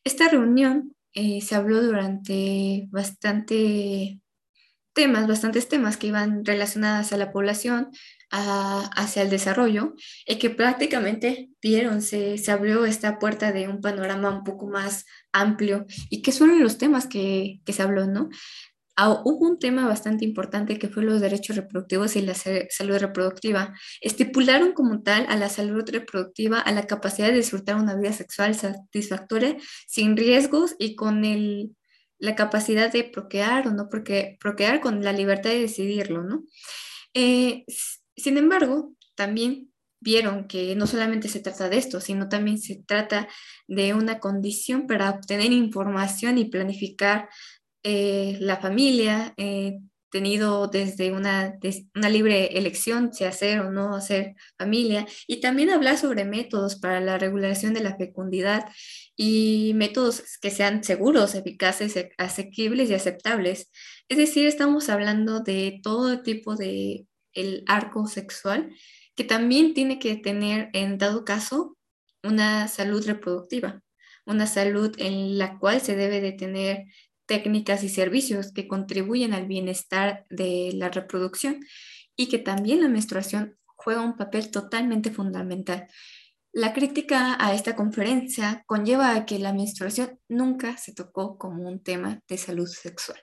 Esta 0.05 0.29
reunión 0.31 0.97
eh, 1.13 1.43
se 1.43 1.55
habló 1.55 1.83
durante 1.83 2.89
bastante 2.91 4.21
temas, 4.95 5.27
bastantes 5.27 5.69
temas 5.69 5.99
que 5.99 6.07
iban 6.07 6.47
relacionados 6.47 7.13
a 7.13 7.19
la 7.19 7.31
población, 7.31 7.91
hacia 8.37 9.23
el 9.23 9.31
desarrollo 9.31 9.95
y 10.27 10.39
que 10.39 10.51
prácticamente 10.51 11.51
vieron, 11.63 12.03
se, 12.03 12.37
se, 12.39 12.51
abrió 12.51 12.85
esta 12.85 13.19
puerta 13.19 13.53
de 13.53 13.69
un 13.69 13.81
panorama 13.81 14.31
un 14.31 14.43
poco 14.43 14.67
más 14.67 15.07
amplio 15.33 15.87
y 16.11 16.21
que 16.23 16.33
son 16.33 16.59
los 16.61 16.79
temas 16.79 17.07
que, 17.07 17.61
que 17.65 17.73
se 17.73 17.83
habló, 17.83 18.07
¿no? 18.07 18.29
ah, 18.97 19.23
hubo 19.25 19.47
un 19.47 19.59
tema 19.59 19.87
bastante 19.87 20.25
importante 20.25 20.79
que 20.79 20.89
fue 20.89 21.03
los 21.03 21.21
derechos 21.21 21.57
reproductivos 21.57 22.17
y 22.17 22.23
la 22.23 22.35
salud 22.35 22.99
reproductiva. 22.99 23.75
Estipularon 24.01 24.73
como 24.73 25.03
tal 25.03 25.27
a 25.29 25.37
la 25.37 25.49
salud 25.49 25.85
reproductiva 25.91 26.61
a 26.61 26.73
la 26.73 26.87
capacidad 26.87 27.29
de 27.29 27.37
disfrutar 27.37 27.77
una 27.77 27.97
vida 27.97 28.13
sexual 28.13 28.55
satisfactoria 28.55 29.57
sin 29.87 30.17
riesgos 30.17 30.75
y 30.79 30.95
con 30.97 31.25
el, 31.25 31.75
la 32.19 32.35
capacidad 32.35 32.93
de 32.93 33.05
procrear 33.05 33.69
o 33.69 33.73
no 33.73 33.89
porque, 33.89 34.37
procrear 34.41 34.81
con 34.81 35.03
la 35.03 35.13
libertad 35.13 35.51
de 35.51 35.61
decidirlo, 35.61 36.23
¿no? 36.23 36.45
Eh, 37.15 37.65
sin 38.17 38.37
embargo, 38.39 38.95
también 39.15 39.73
vieron 40.01 40.47
que 40.47 40.77
no 40.77 40.87
solamente 40.87 41.29
se 41.29 41.41
trata 41.41 41.69
de 41.69 41.79
esto, 41.79 42.01
sino 42.01 42.29
también 42.29 42.59
se 42.59 42.83
trata 42.87 43.27
de 43.67 43.95
una 43.95 44.21
condición 44.21 44.87
para 44.87 45.11
obtener 45.11 45.51
información 45.53 46.37
y 46.39 46.45
planificar 46.45 47.29
eh, 47.83 48.37
la 48.41 48.59
familia, 48.59 49.35
eh, 49.39 49.79
tenido 50.11 50.69
desde 50.69 51.11
una, 51.11 51.59
una, 51.97 52.09
libre 52.09 52.57
elección 52.57 53.13
si 53.13 53.25
hacer 53.25 53.61
o 53.61 53.71
no 53.73 53.97
hacer 53.97 54.37
familia, 54.57 55.07
y 55.27 55.41
también 55.41 55.71
hablar 55.71 55.99
sobre 55.99 56.25
métodos 56.25 56.77
para 56.77 57.01
la 57.01 57.19
regulación 57.19 57.75
de 57.75 57.81
la 57.81 57.97
fecundidad 57.97 58.67
y 59.17 59.73
métodos 59.75 60.39
que 60.41 60.51
sean 60.51 60.85
seguros, 60.85 61.35
eficaces, 61.35 61.97
asequibles 62.17 62.91
y 62.91 62.95
aceptables. 62.95 63.71
Es 64.09 64.19
decir, 64.19 64.47
estamos 64.47 64.89
hablando 64.89 65.41
de 65.41 65.81
todo 65.83 66.23
tipo 66.23 66.55
de 66.57 67.07
el 67.35 67.65
arco 67.67 68.07
sexual 68.07 68.75
que 69.15 69.25
también 69.25 69.75
tiene 69.75 69.99
que 69.99 70.17
tener, 70.17 70.71
en 70.73 70.99
dado 70.99 71.25
caso, 71.25 71.77
una 72.23 72.69
salud 72.69 73.07
reproductiva, 73.07 73.83
una 74.27 74.47
salud 74.47 74.95
en 74.99 75.39
la 75.39 75.59
cual 75.59 75.81
se 75.81 75.95
debe 75.95 76.21
de 76.21 76.33
tener 76.33 76.85
técnicas 77.27 77.85
y 77.85 77.89
servicios 77.89 78.53
que 78.53 78.67
contribuyen 78.69 79.33
al 79.33 79.47
bienestar 79.47 80.25
de 80.31 80.73
la 80.75 80.89
reproducción 80.89 81.61
y 82.17 82.29
que 82.29 82.39
también 82.39 82.81
la 82.81 82.89
menstruación 82.89 83.57
juega 83.77 84.01
un 84.01 84.17
papel 84.17 84.51
totalmente 84.51 85.11
fundamental. 85.11 85.87
La 86.53 86.73
crítica 86.73 87.37
a 87.45 87.53
esta 87.55 87.75
conferencia 87.75 88.63
conlleva 88.67 89.15
a 89.15 89.27
que 89.27 89.39
la 89.39 89.53
menstruación 89.53 90.21
nunca 90.29 90.77
se 90.77 90.95
tocó 90.95 91.37
como 91.37 91.69
un 91.69 91.83
tema 91.83 92.23
de 92.29 92.39
salud 92.39 92.69
sexual. 92.69 93.19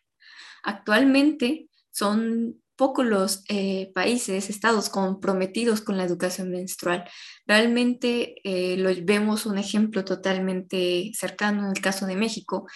Actualmente 0.63 1.69
son 1.91 2.60
pocos 2.81 3.05
los 3.05 3.43
eh, 3.47 3.91
países, 3.93 4.49
estados 4.49 4.89
comprometidos 4.89 5.81
con 5.81 5.97
la 5.97 6.03
educación 6.03 6.49
menstrual. 6.49 7.07
Realmente 7.45 8.37
eh, 8.43 8.75
lo 8.75 8.89
vemos 9.03 9.45
un 9.45 9.59
ejemplo 9.59 10.03
totalmente 10.03 11.11
cercano 11.13 11.65
en 11.65 11.75
el 11.75 11.79
caso 11.79 12.07
de 12.07 12.15
México, 12.15 12.67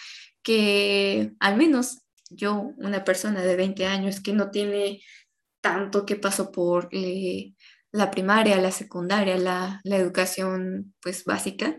que 0.44 1.32
al 1.40 1.56
menos 1.56 2.02
yo, 2.30 2.70
una 2.76 3.02
persona 3.02 3.42
de 3.42 3.56
20 3.56 3.84
años 3.86 4.20
que 4.20 4.32
no 4.32 4.52
tiene 4.52 5.00
tanto 5.60 6.06
que 6.06 6.14
pasó 6.14 6.52
por 6.52 6.88
eh, 6.92 7.54
la 7.90 8.12
primaria, 8.12 8.60
la 8.60 8.70
secundaria, 8.70 9.36
la, 9.36 9.80
la, 9.82 9.96
educación 9.96 10.94
pues 11.02 11.24
básica, 11.24 11.78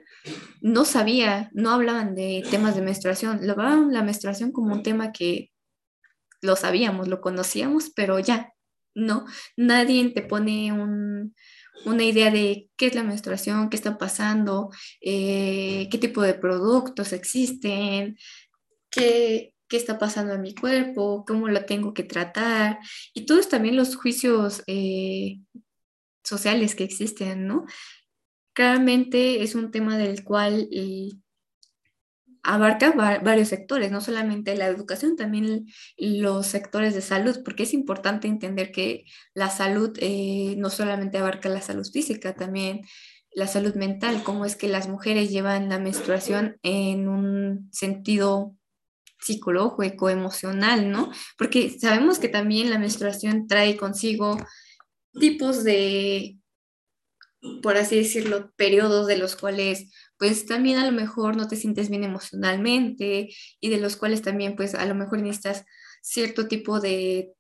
no 0.60 0.84
sabía, 0.84 1.50
no 1.54 1.72
hablaban 1.72 2.14
de 2.14 2.44
temas 2.52 2.76
de 2.76 2.82
menstruación, 2.82 3.48
lo 3.48 3.54
hablaban 3.54 3.94
la 3.94 4.04
menstruación 4.04 4.52
como 4.52 4.74
un 4.74 4.84
tema 4.84 5.14
que 5.14 5.52
lo 6.42 6.56
sabíamos, 6.56 7.08
lo 7.08 7.22
conocíamos, 7.22 7.92
pero 7.96 8.20
ya, 8.20 8.54
no, 8.98 9.26
nadie 9.56 10.10
te 10.10 10.22
pone 10.24 10.72
una 10.72 12.04
idea 12.04 12.32
de 12.32 12.70
qué 12.76 12.88
es 12.88 12.96
la 12.96 13.04
menstruación, 13.04 13.70
qué 13.70 13.78
está 13.78 13.98
pasando, 13.98 14.72
eh, 15.02 15.88
qué 15.92 15.98
tipo 16.00 16.22
de 16.22 16.34
productos 16.34 17.14
existen, 17.14 18.18
qué, 18.90 19.54
está 19.70 20.00
pasando 20.00 20.34
en 20.34 20.42
mi 20.42 20.56
cuerpo, 20.56 21.26
cómo 21.28 21.48
lo 21.48 21.66
tengo 21.66 21.94
que 21.94 22.04
tratar, 22.04 22.80
y 23.14 23.26
todos 23.26 23.50
también 23.50 23.76
los 23.76 23.96
juicios 23.96 24.64
eh, 24.66 25.40
sociales 26.24 26.74
que 26.74 26.84
existen, 26.84 27.48
¿no? 27.48 27.66
Claramente 28.54 29.44
es 29.44 29.54
un 29.54 29.70
tema 29.70 29.98
del 29.98 30.24
cual 30.24 30.68
eh, 30.72 31.10
abarca 32.48 32.92
varios 32.92 33.50
sectores, 33.50 33.92
no 33.92 34.00
solamente 34.00 34.56
la 34.56 34.68
educación, 34.68 35.18
también 35.18 35.68
los 35.98 36.48
sectores 36.48 36.94
de 36.94 37.02
salud, 37.02 37.40
porque 37.44 37.64
es 37.64 37.74
importante 37.74 38.30
entender 38.30 38.72
que 38.72 39.04
la 39.34 39.50
salud 39.50 39.98
eh, 40.00 40.56
no 40.58 40.70
solamente 40.70 41.18
abarca 41.18 41.50
la 41.50 41.62
salud 41.62 41.86
física, 41.92 42.36
también 42.36 42.86
la 43.34 43.48
salud 43.48 43.76
mental, 43.76 44.24
cómo 44.24 44.46
es 44.46 44.56
que 44.56 44.70
las 44.70 44.88
mujeres 44.88 45.30
llevan 45.30 45.68
la 45.68 45.78
menstruación 45.78 46.58
en 46.64 47.10
un 47.10 47.70
sentido 47.74 48.56
psicológico, 49.20 50.10
emocional, 50.10 50.90
¿no? 50.90 51.12
Porque 51.38 51.78
sabemos 51.78 52.18
que 52.18 52.30
también 52.30 52.70
la 52.70 52.80
menstruación 52.80 53.48
trae 53.48 53.76
consigo 53.76 54.38
tipos 55.20 55.66
de, 55.66 56.38
por 57.62 57.76
así 57.76 57.98
decirlo, 57.98 58.54
periodos 58.56 59.06
de 59.06 59.18
los 59.18 59.36
cuales 59.36 59.92
pues 60.18 60.46
también 60.46 60.80
a 60.80 60.86
lo 60.86 60.92
mejor 60.92 61.36
no 61.36 61.48
te 61.48 61.56
sientes 61.56 61.90
bien 61.90 62.04
emocionalmente 62.04 63.30
y 63.60 63.70
de 63.70 63.78
los 63.78 63.96
cuales 63.96 64.22
también 64.22 64.56
pues 64.56 64.76
a 64.76 64.86
lo 64.86 64.96
mejor 64.96 65.22
necesitas 65.22 65.66
cierto 66.02 66.48
tipo 66.48 66.80
de, 66.80 67.34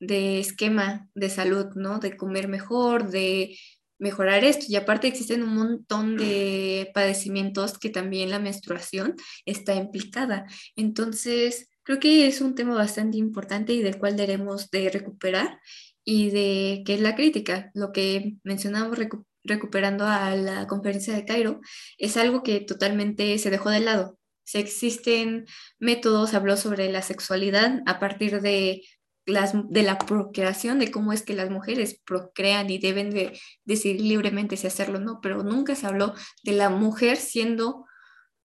de 0.00 0.40
esquema 0.40 1.08
de 1.14 1.30
salud, 1.30 1.66
¿no? 1.74 1.98
De 1.98 2.16
comer 2.16 2.48
mejor, 2.48 3.10
de 3.10 3.56
mejorar 3.98 4.44
esto. 4.44 4.66
Y 4.68 4.76
aparte 4.76 5.08
existen 5.08 5.42
un 5.42 5.54
montón 5.54 6.16
de 6.16 6.90
padecimientos 6.94 7.78
que 7.78 7.90
también 7.90 8.30
la 8.30 8.38
menstruación 8.38 9.14
está 9.46 9.74
implicada. 9.74 10.46
Entonces, 10.76 11.68
creo 11.82 12.00
que 12.00 12.26
es 12.26 12.40
un 12.40 12.54
tema 12.54 12.74
bastante 12.74 13.18
importante 13.18 13.72
y 13.72 13.82
del 13.82 13.98
cual 13.98 14.16
debemos 14.16 14.70
de 14.70 14.90
recuperar 14.90 15.60
y 16.04 16.30
de 16.30 16.82
qué 16.84 16.94
es 16.94 17.00
la 17.00 17.14
crítica, 17.14 17.70
lo 17.74 17.92
que 17.92 18.36
mencionamos, 18.44 18.98
recuperando 19.44 20.06
a 20.06 20.34
la 20.34 20.66
conferencia 20.66 21.14
de 21.14 21.24
Cairo, 21.24 21.60
es 21.98 22.16
algo 22.16 22.42
que 22.42 22.60
totalmente 22.60 23.38
se 23.38 23.50
dejó 23.50 23.70
de 23.70 23.80
lado. 23.80 24.18
Si 24.44 24.58
existen 24.58 25.46
métodos, 25.78 26.34
habló 26.34 26.56
sobre 26.56 26.90
la 26.90 27.02
sexualidad 27.02 27.80
a 27.86 27.98
partir 27.98 28.40
de, 28.40 28.82
las, 29.26 29.54
de 29.68 29.82
la 29.82 29.98
procreación, 29.98 30.78
de 30.78 30.90
cómo 30.90 31.12
es 31.12 31.22
que 31.22 31.34
las 31.34 31.50
mujeres 31.50 32.00
procrean 32.04 32.68
y 32.70 32.78
deben 32.78 33.10
de 33.10 33.38
decidir 33.64 34.02
libremente 34.02 34.56
si 34.56 34.66
hacerlo 34.66 34.98
o 34.98 35.02
no, 35.02 35.20
pero 35.22 35.42
nunca 35.42 35.74
se 35.74 35.86
habló 35.86 36.14
de 36.42 36.52
la 36.52 36.68
mujer 36.68 37.16
siendo 37.16 37.86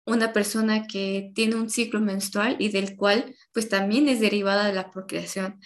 una 0.06 0.34
persona 0.34 0.86
que 0.86 1.32
tiene 1.34 1.56
un 1.56 1.70
ciclo 1.70 2.00
menstrual 2.00 2.58
y 2.60 2.70
del 2.70 2.96
cual 2.96 3.36
pues 3.54 3.70
también 3.70 4.08
es 4.08 4.20
derivada 4.20 4.68
de 4.68 4.74
la 4.74 4.92
procreación. 4.92 5.60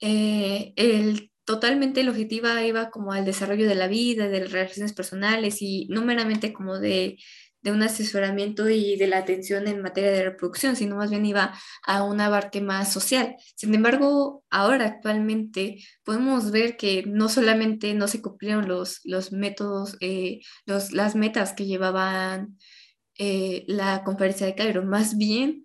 Eh, 0.00 0.74
el 0.76 1.30
totalmente 1.46 2.02
el 2.02 2.10
objetivo 2.10 2.48
iba 2.58 2.90
como 2.90 3.12
al 3.12 3.24
desarrollo 3.24 3.68
de 3.68 3.76
la 3.76 3.88
vida, 3.88 4.28
de 4.28 4.40
las 4.40 4.52
relaciones 4.52 4.92
personales 4.92 5.62
y 5.62 5.86
no 5.88 6.04
meramente 6.04 6.52
como 6.52 6.78
de, 6.78 7.18
de 7.62 7.72
un 7.72 7.82
asesoramiento 7.82 8.68
y 8.68 8.96
de 8.96 9.06
la 9.06 9.18
atención 9.18 9.68
en 9.68 9.80
materia 9.80 10.10
de 10.10 10.24
reproducción, 10.24 10.76
sino 10.76 10.96
más 10.96 11.10
bien 11.10 11.24
iba 11.24 11.54
a 11.86 12.02
un 12.02 12.20
abarque 12.20 12.60
más 12.60 12.92
social. 12.92 13.36
Sin 13.54 13.74
embargo, 13.74 14.44
ahora 14.50 14.86
actualmente 14.86 15.78
podemos 16.04 16.50
ver 16.50 16.76
que 16.76 17.04
no 17.06 17.28
solamente 17.28 17.94
no 17.94 18.08
se 18.08 18.20
cumplieron 18.20 18.68
los, 18.68 19.00
los 19.04 19.32
métodos, 19.32 19.96
eh, 20.00 20.40
los, 20.66 20.92
las 20.92 21.14
metas 21.14 21.54
que 21.54 21.66
llevaban 21.66 22.58
eh, 23.18 23.64
la 23.68 24.02
conferencia 24.04 24.46
de 24.46 24.54
Cairo, 24.56 24.84
más 24.84 25.16
bien 25.16 25.62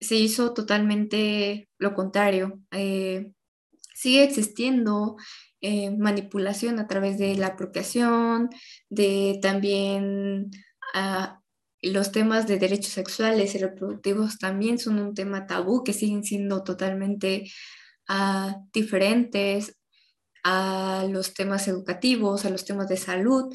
se 0.00 0.16
hizo 0.16 0.52
totalmente 0.54 1.68
lo 1.78 1.94
contrario. 1.94 2.60
Eh, 2.72 3.32
sigue 3.94 4.24
existiendo 4.24 5.16
eh, 5.60 5.90
manipulación 5.90 6.78
a 6.78 6.86
través 6.86 7.16
de 7.16 7.36
la 7.36 7.48
apropiación, 7.48 8.50
de 8.90 9.38
también 9.40 10.50
ah, 10.92 11.40
los 11.80 12.12
temas 12.12 12.46
de 12.46 12.58
derechos 12.58 12.92
sexuales 12.92 13.54
y 13.54 13.58
reproductivos 13.58 14.38
también 14.38 14.78
son 14.78 14.98
un 14.98 15.14
tema 15.14 15.46
tabú 15.46 15.84
que 15.84 15.92
siguen 15.92 16.24
siendo 16.24 16.64
totalmente 16.64 17.50
ah, 18.08 18.56
diferentes 18.72 19.76
a 20.42 21.06
los 21.10 21.32
temas 21.32 21.66
educativos, 21.68 22.44
a 22.44 22.50
los 22.50 22.64
temas 22.64 22.88
de 22.88 22.98
salud. 22.98 23.54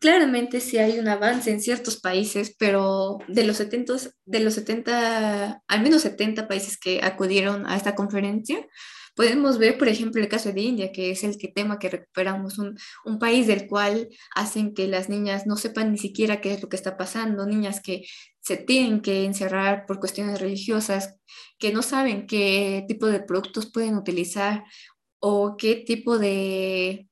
Claramente 0.00 0.60
sí 0.60 0.78
hay 0.78 0.98
un 0.98 1.08
avance 1.08 1.50
en 1.50 1.60
ciertos 1.60 2.00
países, 2.00 2.54
pero 2.58 3.20
de 3.28 3.44
los 3.44 3.56
70, 3.56 3.94
de 4.26 4.40
los 4.40 4.54
70, 4.54 5.62
al 5.66 5.82
menos 5.82 6.02
70 6.02 6.48
países 6.48 6.76
que 6.76 7.00
acudieron 7.02 7.66
a 7.66 7.76
esta 7.76 7.94
conferencia, 7.94 8.66
Podemos 9.14 9.58
ver, 9.58 9.76
por 9.76 9.88
ejemplo, 9.88 10.22
el 10.22 10.28
caso 10.28 10.52
de 10.52 10.60
India, 10.62 10.90
que 10.90 11.10
es 11.10 11.22
el 11.22 11.36
que 11.36 11.48
tema 11.48 11.78
que 11.78 11.90
recuperamos, 11.90 12.58
un, 12.58 12.78
país 13.18 13.46
del 13.46 13.66
cual 13.66 14.08
hacen 14.34 14.74
que 14.74 14.88
las 14.88 15.08
niñas 15.08 15.46
no 15.46 15.56
sepan 15.56 15.92
ni 15.92 15.98
siquiera 15.98 16.40
qué 16.40 16.54
es 16.54 16.62
lo 16.62 16.68
que 16.68 16.76
está 16.76 16.96
pasando, 16.96 17.46
niñas 17.46 17.80
que 17.82 18.04
se 18.40 18.56
tienen 18.56 19.02
que 19.02 19.24
encerrar 19.24 19.84
por 19.86 20.00
cuestiones 20.00 20.40
religiosas, 20.40 21.16
que 21.58 21.72
no 21.72 21.82
saben 21.82 22.26
qué 22.26 22.84
tipo 22.88 23.06
de 23.06 23.20
productos 23.20 23.70
pueden 23.70 23.96
utilizar 23.96 24.64
o 25.20 25.56
qué 25.56 25.76
tipo 25.76 26.18
de, 26.18 27.08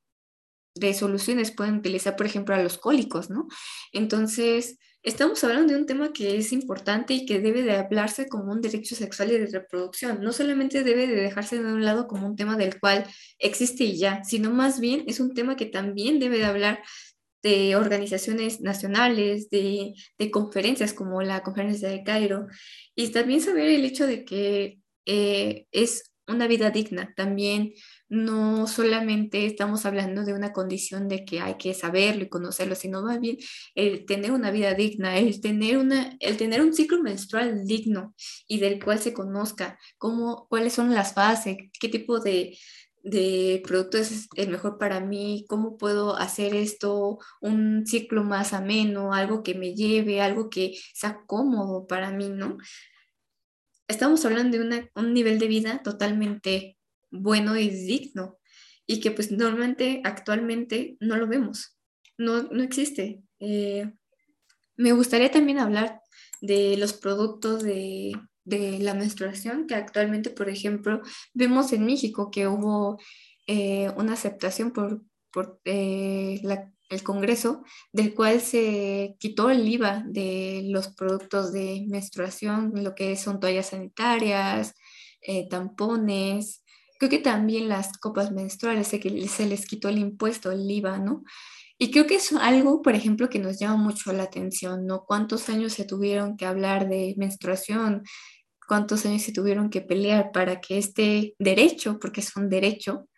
de 0.75 0.95
soluciones 0.95 1.53
pueden 1.53 1.77
utilizar, 1.77 2.17
por 2.17 2.27
ejemplo, 2.27 2.55
a 2.55 2.63
los 2.63 2.79
cólicos, 2.79 3.31
¿no? 3.31 3.47
Entonces, 3.93 4.79
estamos 5.03 5.43
hablando 5.45 5.73
de 5.73 5.79
un 5.79 5.87
tema 5.87 6.13
que 6.13 6.37
es 6.37 6.53
importante 6.53 7.15
y 7.15 7.27
que 7.27 7.41
debe 7.41 7.63
de 7.63 7.73
hablarse 7.73 8.29
como 8.29 8.53
un 8.53 8.61
derecho 8.61 8.95
sexual 8.95 9.31
y 9.33 9.39
de 9.39 9.47
reproducción. 9.47 10.21
No 10.23 10.33
solamente 10.33 10.83
debe 10.83 11.07
de 11.07 11.17
dejarse 11.17 11.59
de 11.59 11.73
un 11.73 11.85
lado 11.85 12.07
como 12.07 12.27
un 12.27 12.37
tema 12.37 12.57
del 12.57 12.79
cual 12.79 13.07
existe 13.39 13.85
y 13.85 13.99
ya, 13.99 14.23
sino 14.25 14.51
más 14.51 14.81
bien 14.81 15.05
es 15.07 15.21
un 15.21 15.35
tema 15.35 15.57
que 15.57 15.67
también 15.67 16.19
debe 16.19 16.39
de 16.39 16.45
hablar 16.45 16.83
de 17.43 17.77
organizaciones 17.77 18.61
nacionales, 18.61 19.49
de, 19.51 19.95
de 20.19 20.31
conferencias 20.31 20.93
como 20.93 21.23
la 21.23 21.43
conferencia 21.43 21.89
de 21.89 22.03
Cairo, 22.05 22.47
y 22.95 23.09
también 23.09 23.41
saber 23.41 23.69
el 23.69 23.85
hecho 23.85 24.07
de 24.07 24.25
que 24.25 24.81
eh, 25.07 25.67
es 25.73 26.13
una 26.27 26.47
vida 26.47 26.71
digna. 26.71 27.13
También 27.17 27.73
no 28.11 28.67
solamente 28.67 29.47
estamos 29.47 29.87
hablando 29.87 30.25
de 30.25 30.35
una 30.35 30.53
condición 30.53 31.09
de 31.09 31.25
que 31.25 31.41
hay 31.41 31.55
que 31.55 31.75
saberlo 31.75 32.25
y 32.25 32.29
conocerlo, 32.29 32.75
sino 32.75 33.03
más 33.03 33.21
el 33.77 34.05
tener 34.05 34.33
una 34.33 34.51
vida 34.51 34.75
digna, 34.75 35.17
el 35.17 35.41
tener, 35.41 35.79
una, 35.79 36.17
el 36.19 36.37
tener 36.37 36.61
un 36.61 36.75
ciclo 36.75 37.01
menstrual 37.03 37.65
digno 37.65 38.15
y 38.49 38.59
del 38.59 38.83
cual 38.83 38.99
se 38.99 39.15
conozca 39.15 39.79
cómo, 39.97 40.49
cuáles 40.49 40.73
son 40.73 40.93
las 40.93 41.15
fases, 41.15 41.57
qué 41.81 41.89
tipo 41.89 42.19
de, 42.19 42.59
de 43.05 43.63
producto 43.65 43.97
es 43.99 44.29
el 44.35 44.49
mejor 44.51 44.77
para 44.79 44.99
mí, 44.99 45.45
cómo 45.49 45.79
puedo 45.79 46.17
hacer 46.17 46.55
esto 46.57 47.19
un 47.41 47.87
ciclo 47.87 48.25
más 48.25 48.53
ameno, 48.53 49.15
algo 49.15 49.45
que 49.45 49.55
me 49.55 49.75
lleve, 49.75 50.21
algo 50.21 50.51
que 50.51 50.75
sea 50.95 51.21
cómodo 51.29 51.87
para 51.87 52.11
mí, 52.11 52.29
¿no? 52.29 52.59
Estamos 53.87 54.25
hablando 54.25 54.59
de 54.59 54.91
un 54.97 55.15
nivel 55.15 55.39
de 55.39 55.47
vida 55.47 55.81
totalmente 55.85 56.77
bueno 57.11 57.57
y 57.57 57.69
digno 57.71 58.39
y 58.87 59.01
que 59.01 59.11
pues 59.11 59.31
normalmente 59.31 60.01
actualmente 60.05 60.97
no 61.01 61.17
lo 61.17 61.27
vemos, 61.27 61.79
no, 62.19 62.43
no 62.43 62.63
existe. 62.63 63.23
Eh, 63.39 63.93
me 64.77 64.93
gustaría 64.93 65.31
también 65.31 65.59
hablar 65.59 66.01
de 66.41 66.77
los 66.77 66.93
productos 66.93 67.63
de 67.63 68.13
de 68.45 68.79
la 68.81 68.95
menstruación, 68.95 69.67
que 69.67 69.75
actualmente, 69.75 70.31
por 70.31 70.49
ejemplo, 70.49 71.01
vemos 71.35 71.73
en 71.73 71.87
México 71.87 72.31
que 72.31 72.49
hubo 72.49 72.99
eh, 73.47 73.91
una 73.97 74.15
aceptación 74.15 74.73
por, 74.73 75.03
por 75.33 75.61
eh, 75.65 76.41
el 76.89 77.03
Congreso, 77.03 77.63
del 77.93 78.15
cual 78.15 78.41
se 78.41 79.17
quitó 79.19 79.51
el 79.51 79.69
IVA 79.69 80.05
de 80.07 80.63
los 80.67 80.89
productos 80.89 81.53
de 81.53 81.87
menstruación, 81.89 82.73
lo 82.75 82.95
que 82.95 83.17
son 83.17 83.41
toallas 83.41 83.67
sanitarias, 83.69 84.75
tampones, 85.51 86.60
creo 87.01 87.09
que 87.09 87.19
también 87.19 87.69
las 87.71 87.97
copas 87.99 88.31
menstruales, 88.31 88.89
se, 88.89 89.01
se 89.27 89.47
les 89.47 89.67
quitó 89.67 89.89
el 89.89 89.99
impuesto, 89.99 90.53
el 90.53 90.71
IVA, 90.71 90.99
¿no? 90.99 91.25
Y 91.79 91.91
creo 91.91 92.07
que 92.07 92.17
es 92.17 92.31
algo, 92.35 92.83
por 92.83 92.95
ejemplo, 92.95 93.31
que 93.31 93.39
nos 93.39 93.59
llama 93.59 93.77
mucho 93.77 94.13
la 94.13 94.25
atención, 94.25 94.87
¿no? 94.87 95.05
¿Cuántos 95.07 95.49
años 95.49 95.73
se 95.73 95.87
tuvieron 95.87 96.37
que 96.37 96.45
hablar 96.45 96.91
de 96.91 97.15
menstruación? 97.17 98.03
¿Cuántos 98.69 99.07
años 99.07 99.23
se 99.23 99.33
tuvieron 99.33 99.71
que 99.71 99.81
pelear 99.81 100.31
para 100.31 100.61
que 100.61 100.77
este 100.77 101.35
derecho, 101.39 101.99
porque 101.99 102.21
es 102.21 102.37
un 102.37 102.51
derecho, 102.51 103.09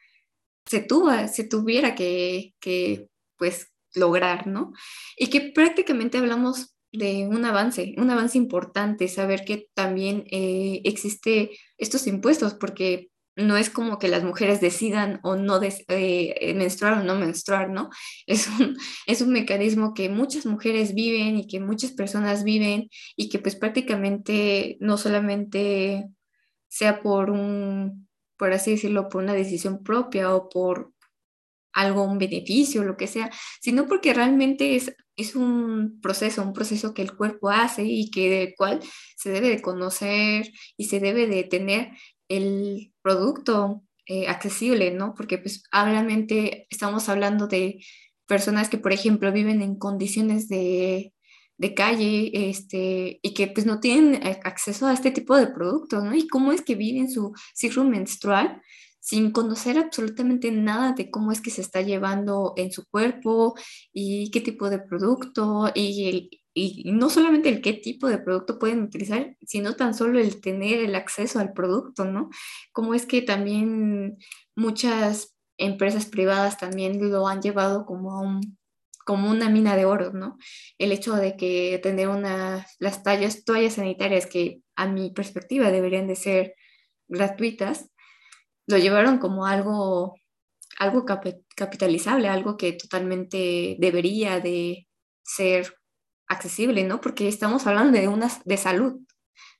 se, 0.65 0.79
tuvo, 0.79 1.11
se 1.27 1.43
tuviera 1.43 1.97
que, 1.97 2.55
que, 2.61 3.09
pues, 3.37 3.73
lograr, 3.97 4.47
¿no? 4.47 4.73
Y 5.17 5.27
que 5.27 5.41
prácticamente 5.53 6.19
hablamos 6.19 6.77
de 6.93 7.27
un 7.27 7.45
avance, 7.45 7.95
un 7.99 8.11
avance 8.11 8.39
importante, 8.39 9.09
saber 9.09 9.45
que 9.45 9.67
también 9.75 10.23
eh, 10.31 10.83
existe 10.85 11.51
estos 11.79 12.07
impuestos, 12.07 12.55
porque 12.55 13.11
no 13.37 13.57
es 13.57 13.71
como 13.71 13.99
que 13.99 14.09
las 14.09 14.25
mujeres 14.25 14.61
decidan 14.61 15.21
o 15.23 15.37
no 15.37 15.61
eh, 15.62 16.55
menstruar 16.55 16.99
o 16.99 17.03
no 17.03 17.15
menstruar, 17.15 17.71
¿no? 17.71 17.91
Es 18.27 18.49
un, 18.49 18.77
es 19.07 19.21
un 19.23 19.31
mecanismo 19.31 19.95
que 19.95 20.09
muchas 20.09 20.47
mujeres 20.47 20.95
viven 20.95 21.39
y 21.39 21.47
que 21.47 21.61
muchas 21.61 21.93
personas 21.93 22.45
viven 22.45 22.89
y 23.17 23.29
que 23.29 23.39
pues 23.39 23.57
prácticamente 23.57 24.77
no 24.81 24.99
solamente 24.99 26.09
sea 26.69 27.01
por 27.03 27.31
un, 27.31 28.09
por 28.37 28.53
así 28.53 28.73
decirlo, 28.73 29.09
por 29.09 29.23
una 29.23 29.35
decisión 29.35 29.83
propia 29.83 30.35
o 30.35 30.49
por 30.49 30.93
algo, 31.73 32.04
un 32.04 32.19
beneficio, 32.19 32.85
lo 32.85 32.97
que 32.97 33.06
sea, 33.06 33.30
sino 33.61 33.87
porque 33.87 34.13
realmente 34.15 34.76
es, 34.76 34.95
es 35.17 35.35
un 35.35 36.00
proceso, 36.00 36.43
un 36.43 36.52
proceso 36.52 36.95
que 36.95 37.02
el 37.02 37.17
cuerpo 37.17 37.50
hace 37.50 37.85
y 37.85 38.11
que 38.11 38.30
del 38.30 38.54
cual 38.56 38.80
se 39.17 39.30
debe 39.30 39.49
de 39.49 39.63
conocer 39.63 40.50
y 40.76 40.85
se 40.85 41.00
debe 41.00 41.26
de 41.26 41.45
tener 41.45 41.93
el 42.36 42.92
producto 43.02 43.82
eh, 44.06 44.28
accesible, 44.28 44.90
¿no? 44.92 45.14
Porque 45.14 45.38
pues 45.38 45.64
obviamente 45.73 46.66
estamos 46.71 47.08
hablando 47.08 47.47
de 47.47 47.84
personas 48.26 48.68
que, 48.68 48.78
por 48.78 48.92
ejemplo, 48.92 49.32
viven 49.32 49.62
en 49.62 49.76
condiciones 49.78 50.49
de, 50.49 51.12
de 51.56 51.75
calle 51.75 52.30
este, 52.50 53.21
y 53.23 53.34
que 53.34 53.47
pues 53.49 53.66
no 53.66 53.80
tienen 53.80 54.21
acceso 54.45 54.86
a 54.86 54.92
este 54.92 55.10
tipo 55.12 55.36
de 55.36 55.47
productos, 55.49 56.02
¿no? 56.02 56.14
Y 56.14 56.26
cómo 56.28 56.52
es 56.52 56.62
que 56.62 56.75
viven 56.75 57.10
su 57.10 57.32
ciclo 57.54 57.84
menstrual 57.84 58.60
sin 59.00 59.32
conocer 59.32 59.78
absolutamente 59.78 60.52
nada 60.52 60.92
de 60.92 61.10
cómo 61.10 61.32
es 61.32 61.40
que 61.40 61.50
se 61.50 61.60
está 61.60 61.80
llevando 61.82 62.54
en 62.56 62.71
su 62.73 62.86
cuerpo 62.88 63.54
y 63.92 64.30
qué 64.30 64.40
tipo 64.40 64.71
de 64.71 64.78
producto 64.78 65.71
y 65.75 66.08
el, 66.08 66.42
y 66.54 66.93
no 66.93 67.10
solamente 67.10 67.49
el 67.49 67.62
qué 67.62 67.73
tipo 67.73 68.08
de 68.08 68.19
producto 68.19 68.58
pueden 68.58 68.82
utilizar, 68.82 69.36
sino 69.47 69.75
tan 69.75 69.95
solo 69.95 70.19
el 70.21 70.41
tener 70.41 70.80
el 70.80 70.95
acceso 70.95 71.38
al 71.38 71.52
producto, 71.52 72.04
¿no? 72.04 72.30
Como 72.73 72.95
es 72.95 73.06
que 73.06 73.23
también 73.23 74.19
muchas 74.54 75.34
empresas 75.58 76.06
privadas 76.06 76.58
también 76.58 77.10
lo 77.10 77.28
han 77.28 77.41
llevado 77.43 77.86
como 77.86 78.21
un 78.21 78.58
como 79.04 79.30
una 79.30 79.49
mina 79.49 79.76
de 79.76 79.84
oro, 79.84 80.12
¿no? 80.12 80.36
El 80.78 80.93
hecho 80.93 81.15
de 81.15 81.36
que 81.36 81.80
tener 81.82 82.08
una, 82.08 82.67
las 82.78 83.02
tallas, 83.02 83.45
toallas 83.45 83.75
sanitarias 83.75 84.26
que 84.26 84.62
a 84.76 84.86
mi 84.86 85.10
perspectiva 85.10 85.71
deberían 85.71 86.06
de 86.06 86.17
ser 86.17 86.54
gratuitas, 87.08 87.91
lo 88.67 88.78
llevaron 88.78 89.19
como 89.19 89.47
algo, 89.47 90.15
algo 90.78 91.04
capitalizable, 91.56 92.28
algo 92.28 92.56
que 92.56 92.73
totalmente 92.73 93.76
debería 93.78 94.41
de 94.41 94.88
ser 95.25 95.75
accesible, 96.28 96.85
¿no? 96.85 97.00
Porque 97.00 97.28
estamos 97.28 97.67
hablando 97.67 97.99
de, 97.99 98.08
una, 98.08 98.30
de 98.45 98.56
salud, 98.56 99.00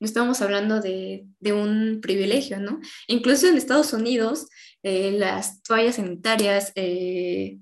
no 0.01 0.07
estamos 0.07 0.41
hablando 0.43 0.81
de, 0.81 1.27
de 1.39 1.53
un 1.53 2.01
privilegio, 2.03 2.59
¿no? 2.59 2.81
Incluso 3.07 3.47
en 3.47 3.57
Estados 3.57 3.93
Unidos, 3.93 4.49
eh, 4.83 5.13
las 5.13 5.63
toallas 5.63 5.97
sanitarias, 5.97 6.73
eh, 6.75 7.59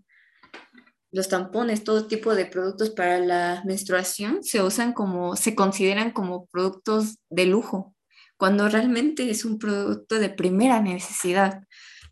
los 1.12 1.28
tampones, 1.28 1.84
todo 1.84 2.06
tipo 2.06 2.34
de 2.34 2.46
productos 2.46 2.90
para 2.90 3.18
la 3.18 3.62
menstruación 3.66 4.42
se 4.42 4.62
usan 4.62 4.92
como, 4.92 5.36
se 5.36 5.54
consideran 5.54 6.12
como 6.12 6.46
productos 6.46 7.18
de 7.28 7.46
lujo, 7.46 7.94
cuando 8.36 8.68
realmente 8.68 9.28
es 9.28 9.44
un 9.44 9.58
producto 9.58 10.18
de 10.18 10.30
primera 10.30 10.80
necesidad, 10.80 11.64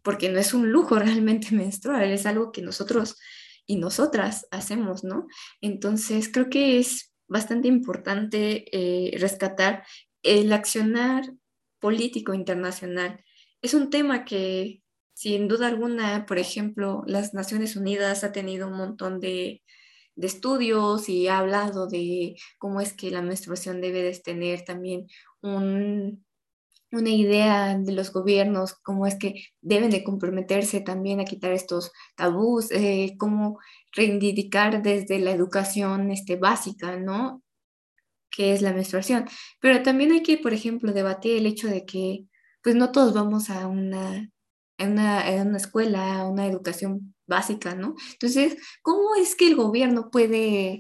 porque 0.02 0.28
no 0.28 0.38
es 0.38 0.52
un 0.52 0.70
lujo 0.70 0.98
realmente 0.98 1.54
menstrual, 1.54 2.10
es 2.10 2.26
algo 2.26 2.52
que 2.52 2.60
nosotros 2.60 3.16
y 3.68 3.76
nosotras 3.76 4.48
hacemos, 4.50 5.04
¿no? 5.04 5.28
Entonces, 5.60 6.30
creo 6.32 6.48
que 6.48 6.78
es 6.78 7.12
bastante 7.28 7.68
importante 7.68 8.64
eh, 8.72 9.16
rescatar 9.18 9.84
el 10.22 10.52
accionar 10.52 11.22
político 11.78 12.32
internacional. 12.34 13.22
Es 13.60 13.74
un 13.74 13.90
tema 13.90 14.24
que, 14.24 14.82
sin 15.12 15.48
duda 15.48 15.68
alguna, 15.68 16.24
por 16.26 16.38
ejemplo, 16.38 17.04
las 17.06 17.34
Naciones 17.34 17.76
Unidas 17.76 18.24
ha 18.24 18.32
tenido 18.32 18.68
un 18.68 18.78
montón 18.78 19.20
de, 19.20 19.62
de 20.16 20.26
estudios 20.26 21.08
y 21.10 21.28
ha 21.28 21.38
hablado 21.38 21.86
de 21.86 22.36
cómo 22.56 22.80
es 22.80 22.94
que 22.94 23.10
la 23.10 23.20
menstruación 23.20 23.82
debe 23.82 24.02
de 24.02 24.18
tener 24.18 24.64
también 24.64 25.08
un, 25.42 26.24
una 26.90 27.10
idea 27.10 27.76
de 27.76 27.92
los 27.92 28.12
gobiernos, 28.12 28.74
cómo 28.82 29.06
es 29.06 29.16
que 29.16 29.44
deben 29.60 29.90
de 29.90 30.04
comprometerse 30.04 30.80
también 30.80 31.20
a 31.20 31.24
quitar 31.24 31.52
estos 31.52 31.92
tabús, 32.16 32.70
eh, 32.70 33.14
cómo 33.18 33.58
reivindicar 33.92 34.82
desde 34.82 35.18
la 35.18 35.32
educación 35.32 36.10
este, 36.10 36.36
básica, 36.36 36.96
¿no? 36.96 37.42
Que 38.30 38.52
es 38.54 38.62
la 38.62 38.72
menstruación. 38.72 39.26
Pero 39.60 39.82
también 39.82 40.12
hay 40.12 40.22
que, 40.22 40.38
por 40.38 40.54
ejemplo, 40.54 40.92
debatir 40.92 41.36
el 41.36 41.46
hecho 41.46 41.68
de 41.68 41.84
que, 41.84 42.26
pues 42.62 42.74
no 42.74 42.92
todos 42.92 43.14
vamos 43.14 43.50
a 43.50 43.66
una, 43.66 44.30
una, 44.78 45.20
a 45.20 45.42
una 45.42 45.56
escuela, 45.58 46.20
a 46.20 46.28
una 46.28 46.46
educación 46.46 47.14
básica, 47.26 47.74
¿no? 47.74 47.94
Entonces, 48.12 48.56
¿cómo 48.82 49.14
es 49.16 49.36
que 49.36 49.48
el 49.48 49.56
gobierno 49.56 50.10
puede 50.10 50.78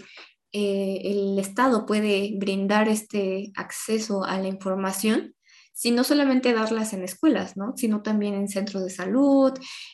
eh, 0.52 1.00
el 1.04 1.38
Estado 1.38 1.84
puede 1.84 2.32
brindar 2.38 2.88
este 2.88 3.52
acceso 3.54 4.24
a 4.24 4.38
la 4.38 4.48
información 4.48 5.34
si 5.78 5.92
no 5.92 6.02
solamente 6.02 6.52
darlas 6.52 6.92
en 6.92 7.04
escuelas, 7.04 7.56
¿no? 7.56 7.72
sino 7.76 8.02
también 8.02 8.34
en 8.34 8.48
centros 8.48 8.82
de 8.82 8.90
salud, 8.90 9.52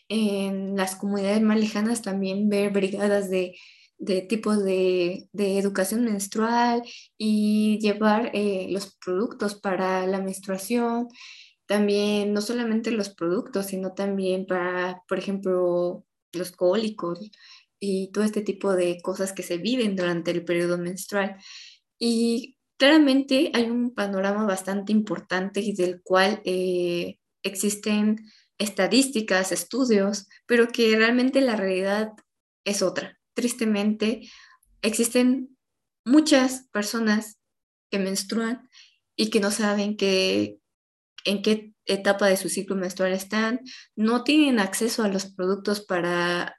en 0.09 0.77
las 0.77 0.97
comunidades 0.97 1.43
más 1.43 1.61
lejanas 1.61 2.01
también 2.01 2.49
ver 2.49 2.73
brigadas 2.73 3.29
de, 3.29 3.55
de 3.99 4.23
tipos 4.23 4.65
de, 4.65 5.29
de, 5.33 5.59
educación 5.59 6.03
menstrual 6.07 6.83
y 7.19 7.79
llevar 7.81 8.31
eh, 8.33 8.69
los 8.71 8.97
productos 8.97 9.57
para 9.57 10.07
la 10.07 10.23
menstruación, 10.23 11.09
también 11.67 12.33
no 12.33 12.41
solamente 12.41 12.91
los 12.91 13.11
productos, 13.11 13.67
sino 13.67 13.93
también 13.93 14.47
para, 14.47 15.03
por 15.07 15.19
ejemplo, 15.19 16.07
los 16.33 16.51
cólicos 16.53 17.31
y 17.79 18.11
todo 18.11 18.25
este 18.25 18.41
tipo 18.41 18.73
de 18.73 19.03
cosas 19.03 19.35
que 19.35 19.43
se 19.43 19.59
viven 19.59 19.97
durante 19.97 20.31
el 20.31 20.47
periodo 20.47 20.79
menstrual. 20.79 21.37
Y 21.99 22.54
claramente 22.77 23.51
hay 23.55 23.71
un 23.71 23.95
panorama 23.95 24.45
bastante 24.45 24.93
importante 24.93 25.61
y 25.61 25.75
del 25.75 26.03
cual 26.03 26.41
eh, 26.45 27.19
existen 27.43 28.31
estadísticas, 28.59 29.53
estudios, 29.53 30.29
pero 30.47 30.69
que 30.69 30.97
realmente 30.97 31.41
la 31.41 31.57
realidad 31.57 32.13
es 32.65 32.83
otra. 32.83 33.19
Tristemente, 33.35 34.31
existen 34.83 35.57
muchas 36.05 36.69
personas 36.71 37.39
que 37.91 37.99
menstruan 37.99 38.69
y 39.17 39.31
que 39.31 39.41
no 39.41 39.51
saben 39.51 39.97
que, 39.97 40.59
en 41.25 41.43
qué 41.43 41.73
etapa 41.87 42.27
de 42.27 42.37
su 42.37 42.49
ciclo 42.49 42.77
menstrual 42.77 43.13
están, 43.13 43.61
no 43.97 44.25
tienen 44.25 44.59
acceso 44.59 45.03
a 45.03 45.09
los 45.09 45.27
productos 45.27 45.85
para 45.85 46.57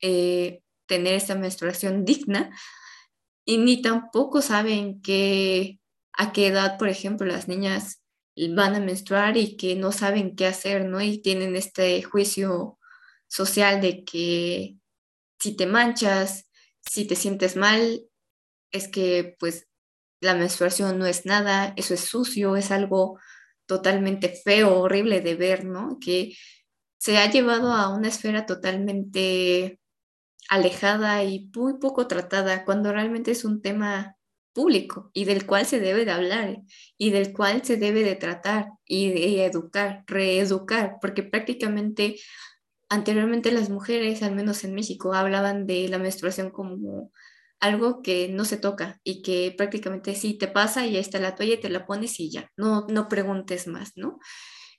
eh, 0.00 0.62
tener 0.86 1.14
esta 1.14 1.34
menstruación 1.34 2.04
digna 2.04 2.50
y 3.44 3.58
ni 3.58 3.82
tampoco 3.82 4.42
saben 4.42 5.02
que 5.02 5.80
a 6.12 6.32
qué 6.32 6.48
edad, 6.48 6.78
por 6.78 6.88
ejemplo, 6.88 7.26
las 7.26 7.48
niñas 7.48 8.02
van 8.36 8.74
a 8.74 8.80
menstruar 8.80 9.36
y 9.36 9.56
que 9.56 9.76
no 9.76 9.92
saben 9.92 10.36
qué 10.36 10.46
hacer, 10.46 10.86
¿no? 10.86 11.00
Y 11.00 11.18
tienen 11.18 11.56
este 11.56 12.02
juicio 12.02 12.78
social 13.28 13.80
de 13.80 14.04
que 14.04 14.76
si 15.40 15.56
te 15.56 15.66
manchas, 15.66 16.48
si 16.80 17.06
te 17.06 17.16
sientes 17.16 17.56
mal, 17.56 18.04
es 18.72 18.88
que 18.88 19.36
pues 19.38 19.68
la 20.20 20.34
menstruación 20.34 20.98
no 20.98 21.06
es 21.06 21.26
nada, 21.26 21.74
eso 21.76 21.94
es 21.94 22.00
sucio, 22.00 22.56
es 22.56 22.70
algo 22.70 23.18
totalmente 23.66 24.28
feo, 24.28 24.80
horrible 24.80 25.20
de 25.20 25.34
ver, 25.34 25.64
¿no? 25.64 25.98
Que 26.00 26.34
se 26.98 27.18
ha 27.18 27.30
llevado 27.30 27.72
a 27.72 27.94
una 27.94 28.08
esfera 28.08 28.46
totalmente 28.46 29.80
alejada 30.48 31.24
y 31.24 31.50
muy 31.54 31.78
poco 31.78 32.06
tratada, 32.06 32.64
cuando 32.64 32.92
realmente 32.92 33.30
es 33.30 33.44
un 33.44 33.62
tema 33.62 34.16
público 34.52 35.10
y 35.12 35.24
del 35.24 35.46
cual 35.46 35.66
se 35.66 35.80
debe 35.80 36.04
de 36.04 36.12
hablar 36.12 36.58
y 36.96 37.10
del 37.10 37.32
cual 37.32 37.64
se 37.64 37.76
debe 37.76 38.04
de 38.04 38.14
tratar 38.14 38.68
y 38.86 39.10
de 39.10 39.44
educar, 39.44 40.04
reeducar, 40.06 40.96
porque 41.00 41.22
prácticamente 41.22 42.16
anteriormente 42.88 43.50
las 43.52 43.68
mujeres, 43.70 44.22
al 44.22 44.34
menos 44.34 44.64
en 44.64 44.74
México, 44.74 45.12
hablaban 45.14 45.66
de 45.66 45.88
la 45.88 45.98
menstruación 45.98 46.50
como 46.50 47.10
algo 47.60 48.02
que 48.02 48.28
no 48.28 48.44
se 48.44 48.56
toca 48.56 49.00
y 49.04 49.22
que 49.22 49.54
prácticamente 49.56 50.14
sí 50.14 50.34
te 50.34 50.48
pasa 50.48 50.86
y 50.86 50.96
ahí 50.96 51.00
está 51.00 51.18
la 51.18 51.34
toalla 51.34 51.60
te 51.60 51.70
la 51.70 51.86
pones 51.86 52.20
y 52.20 52.30
ya, 52.30 52.50
no, 52.56 52.86
no 52.88 53.08
preguntes 53.08 53.66
más, 53.66 53.92
¿no? 53.96 54.18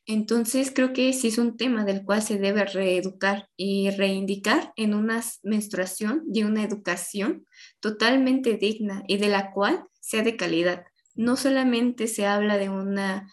Entonces 0.07 0.71
creo 0.73 0.93
que 0.93 1.11
sí 1.13 1.29
es 1.29 1.39
un 1.39 1.57
tema 1.57 1.83
del 1.83 2.03
cual 2.03 2.21
se 2.21 2.37
debe 2.37 2.63
reeducar 2.65 3.49
y 3.57 3.89
reindicar 3.89 4.71
en 4.75 4.93
una 4.93 5.23
menstruación 5.41 6.23
y 6.31 6.43
una 6.43 6.63
educación 6.63 7.45
totalmente 7.79 8.55
digna 8.57 9.03
y 9.07 9.17
de 9.17 9.29
la 9.29 9.51
cual 9.51 9.85
sea 10.01 10.21
de 10.21 10.37
calidad. 10.37 10.85
No 11.15 11.37
solamente 11.37 12.07
se 12.07 12.27
habla 12.27 12.57
de 12.57 12.69
una 12.69 13.27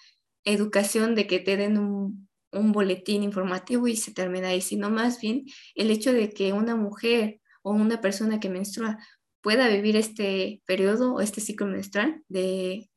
educación 0.44 1.14
de 1.14 1.26
que 1.26 1.40
te 1.40 1.56
den 1.56 1.78
un, 1.78 2.28
boletín 2.72 3.22
informativo 3.22 3.88
y 3.88 3.96
se 3.96 4.12
termina 4.12 4.48
ahí, 4.48 4.60
sino 4.60 4.90
más 4.90 5.20
bien 5.20 5.44
el 5.74 5.90
hecho 5.90 6.12
de 6.12 6.30
que 6.30 6.52
una 6.52 6.76
mujer 6.76 7.40
o 7.62 7.72
una 7.72 8.00
persona 8.00 8.40
que 8.40 8.50
menstrua 8.50 8.98
pueda 9.42 9.68
vivir 9.68 9.96
este 9.96 10.62
periodo 10.66 11.14
o 11.14 11.20
este 11.20 11.40
ciclo 11.40 11.66
menstrual 11.66 12.22
de, 12.28 12.90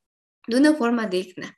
de 0.47 0.57
una 0.57 0.73
forma 0.73 1.07
digna. 1.07 1.57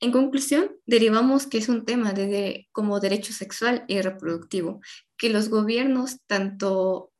En 0.00 0.12
conclusión, 0.12 0.72
derivamos 0.84 1.46
que 1.46 1.58
es 1.58 1.68
un 1.68 1.84
tema 1.84 2.12
de, 2.12 2.68
como 2.72 3.00
derecho 3.00 3.32
sexual 3.32 3.84
y 3.88 4.00
reproductivo, 4.02 4.80
que 5.16 5.30
los 5.30 5.48
gobiernos, 5.48 6.20
tanto 6.26 7.12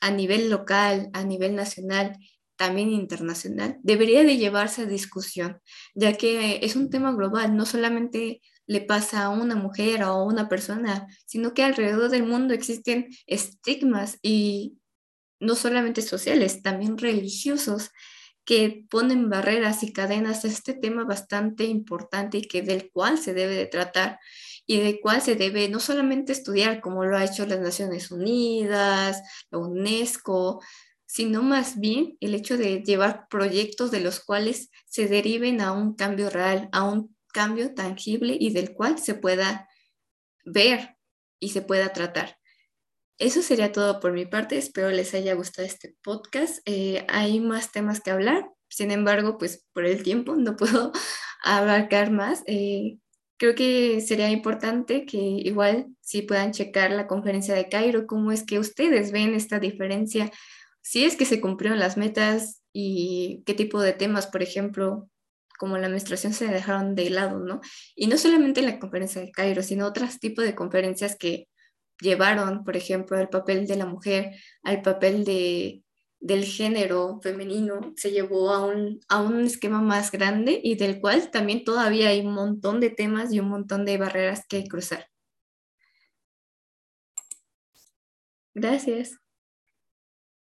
a 0.00 0.10
nivel 0.10 0.48
local, 0.48 1.10
a 1.12 1.24
nivel 1.24 1.56
nacional, 1.56 2.16
también 2.56 2.90
internacional, 2.90 3.78
debería 3.82 4.22
de 4.22 4.36
llevarse 4.36 4.82
a 4.82 4.86
discusión, 4.86 5.60
ya 5.94 6.16
que 6.16 6.60
es 6.62 6.76
un 6.76 6.90
tema 6.90 7.12
global, 7.12 7.56
no 7.56 7.64
solamente 7.64 8.42
le 8.66 8.82
pasa 8.82 9.24
a 9.24 9.30
una 9.30 9.56
mujer 9.56 10.04
o 10.04 10.08
a 10.08 10.22
una 10.22 10.48
persona, 10.48 11.06
sino 11.26 11.54
que 11.54 11.64
alrededor 11.64 12.10
del 12.10 12.24
mundo 12.24 12.54
existen 12.54 13.08
estigmas 13.26 14.18
y 14.22 14.78
no 15.40 15.54
solamente 15.54 16.02
sociales, 16.02 16.62
también 16.62 16.98
religiosos, 16.98 17.90
que 18.50 18.84
ponen 18.90 19.30
barreras 19.30 19.84
y 19.84 19.92
cadenas 19.92 20.44
a 20.44 20.48
este 20.48 20.74
tema 20.74 21.04
bastante 21.04 21.66
importante 21.66 22.38
y 22.38 22.42
que 22.42 22.62
del 22.62 22.90
cual 22.90 23.16
se 23.16 23.32
debe 23.32 23.54
de 23.54 23.66
tratar 23.66 24.18
y 24.66 24.80
del 24.80 24.98
cual 24.98 25.22
se 25.22 25.36
debe 25.36 25.68
no 25.68 25.78
solamente 25.78 26.32
estudiar 26.32 26.80
como 26.80 27.04
lo 27.04 27.16
ha 27.16 27.24
hecho 27.24 27.46
las 27.46 27.60
Naciones 27.60 28.10
Unidas, 28.10 29.22
la 29.52 29.58
UNESCO, 29.58 30.60
sino 31.06 31.44
más 31.44 31.78
bien 31.78 32.16
el 32.18 32.34
hecho 32.34 32.58
de 32.58 32.82
llevar 32.82 33.28
proyectos 33.30 33.92
de 33.92 34.00
los 34.00 34.18
cuales 34.18 34.72
se 34.84 35.06
deriven 35.06 35.60
a 35.60 35.70
un 35.70 35.94
cambio 35.94 36.28
real, 36.28 36.68
a 36.72 36.82
un 36.82 37.16
cambio 37.32 37.72
tangible 37.72 38.36
y 38.36 38.52
del 38.52 38.74
cual 38.74 38.98
se 38.98 39.14
pueda 39.14 39.68
ver 40.44 40.96
y 41.38 41.50
se 41.50 41.62
pueda 41.62 41.92
tratar. 41.92 42.39
Eso 43.20 43.42
sería 43.42 43.70
todo 43.70 44.00
por 44.00 44.12
mi 44.12 44.24
parte. 44.24 44.56
Espero 44.56 44.88
les 44.90 45.12
haya 45.12 45.34
gustado 45.34 45.68
este 45.68 45.94
podcast. 46.02 46.60
Eh, 46.64 47.04
hay 47.06 47.38
más 47.38 47.70
temas 47.70 48.00
que 48.00 48.10
hablar. 48.10 48.48
Sin 48.70 48.90
embargo, 48.90 49.36
pues 49.36 49.66
por 49.74 49.84
el 49.84 50.02
tiempo 50.02 50.36
no 50.36 50.56
puedo 50.56 50.90
abarcar 51.44 52.10
más. 52.10 52.42
Eh, 52.46 52.96
creo 53.36 53.54
que 53.54 54.00
sería 54.00 54.30
importante 54.30 55.04
que 55.04 55.18
igual 55.18 55.88
si 56.00 56.22
puedan 56.22 56.52
checar 56.52 56.92
la 56.92 57.06
conferencia 57.06 57.54
de 57.54 57.68
Cairo, 57.68 58.06
cómo 58.06 58.32
es 58.32 58.42
que 58.42 58.58
ustedes 58.58 59.12
ven 59.12 59.34
esta 59.34 59.58
diferencia, 59.58 60.30
si 60.80 61.04
es 61.04 61.14
que 61.14 61.26
se 61.26 61.42
cumplieron 61.42 61.78
las 61.78 61.98
metas 61.98 62.62
y 62.72 63.42
qué 63.44 63.52
tipo 63.52 63.82
de 63.82 63.92
temas, 63.92 64.28
por 64.28 64.42
ejemplo, 64.42 65.10
como 65.58 65.76
la 65.76 65.90
menstruación 65.90 66.32
se 66.32 66.46
dejaron 66.46 66.94
de 66.94 67.10
lado, 67.10 67.38
¿no? 67.38 67.60
Y 67.94 68.06
no 68.06 68.16
solamente 68.16 68.60
en 68.60 68.66
la 68.66 68.78
conferencia 68.78 69.20
de 69.20 69.30
Cairo, 69.30 69.62
sino 69.62 69.86
otros 69.86 70.18
tipos 70.20 70.46
de 70.46 70.54
conferencias 70.54 71.16
que 71.16 71.49
llevaron, 72.00 72.64
por 72.64 72.76
ejemplo, 72.76 73.18
el 73.18 73.28
papel 73.28 73.66
de 73.66 73.76
la 73.76 73.86
mujer, 73.86 74.32
al 74.62 74.82
papel 74.82 75.24
de, 75.24 75.82
del 76.20 76.44
género 76.44 77.20
femenino, 77.22 77.92
se 77.96 78.10
llevó 78.12 78.52
a 78.52 78.66
un, 78.66 79.00
a 79.08 79.22
un 79.22 79.40
esquema 79.44 79.80
más 79.80 80.10
grande 80.10 80.60
y 80.62 80.76
del 80.76 81.00
cual 81.00 81.30
también 81.30 81.64
todavía 81.64 82.10
hay 82.10 82.20
un 82.20 82.34
montón 82.34 82.80
de 82.80 82.90
temas 82.90 83.32
y 83.32 83.40
un 83.40 83.48
montón 83.48 83.84
de 83.84 83.98
barreras 83.98 84.44
que 84.48 84.64
cruzar. 84.64 85.06
Gracias. 88.54 89.20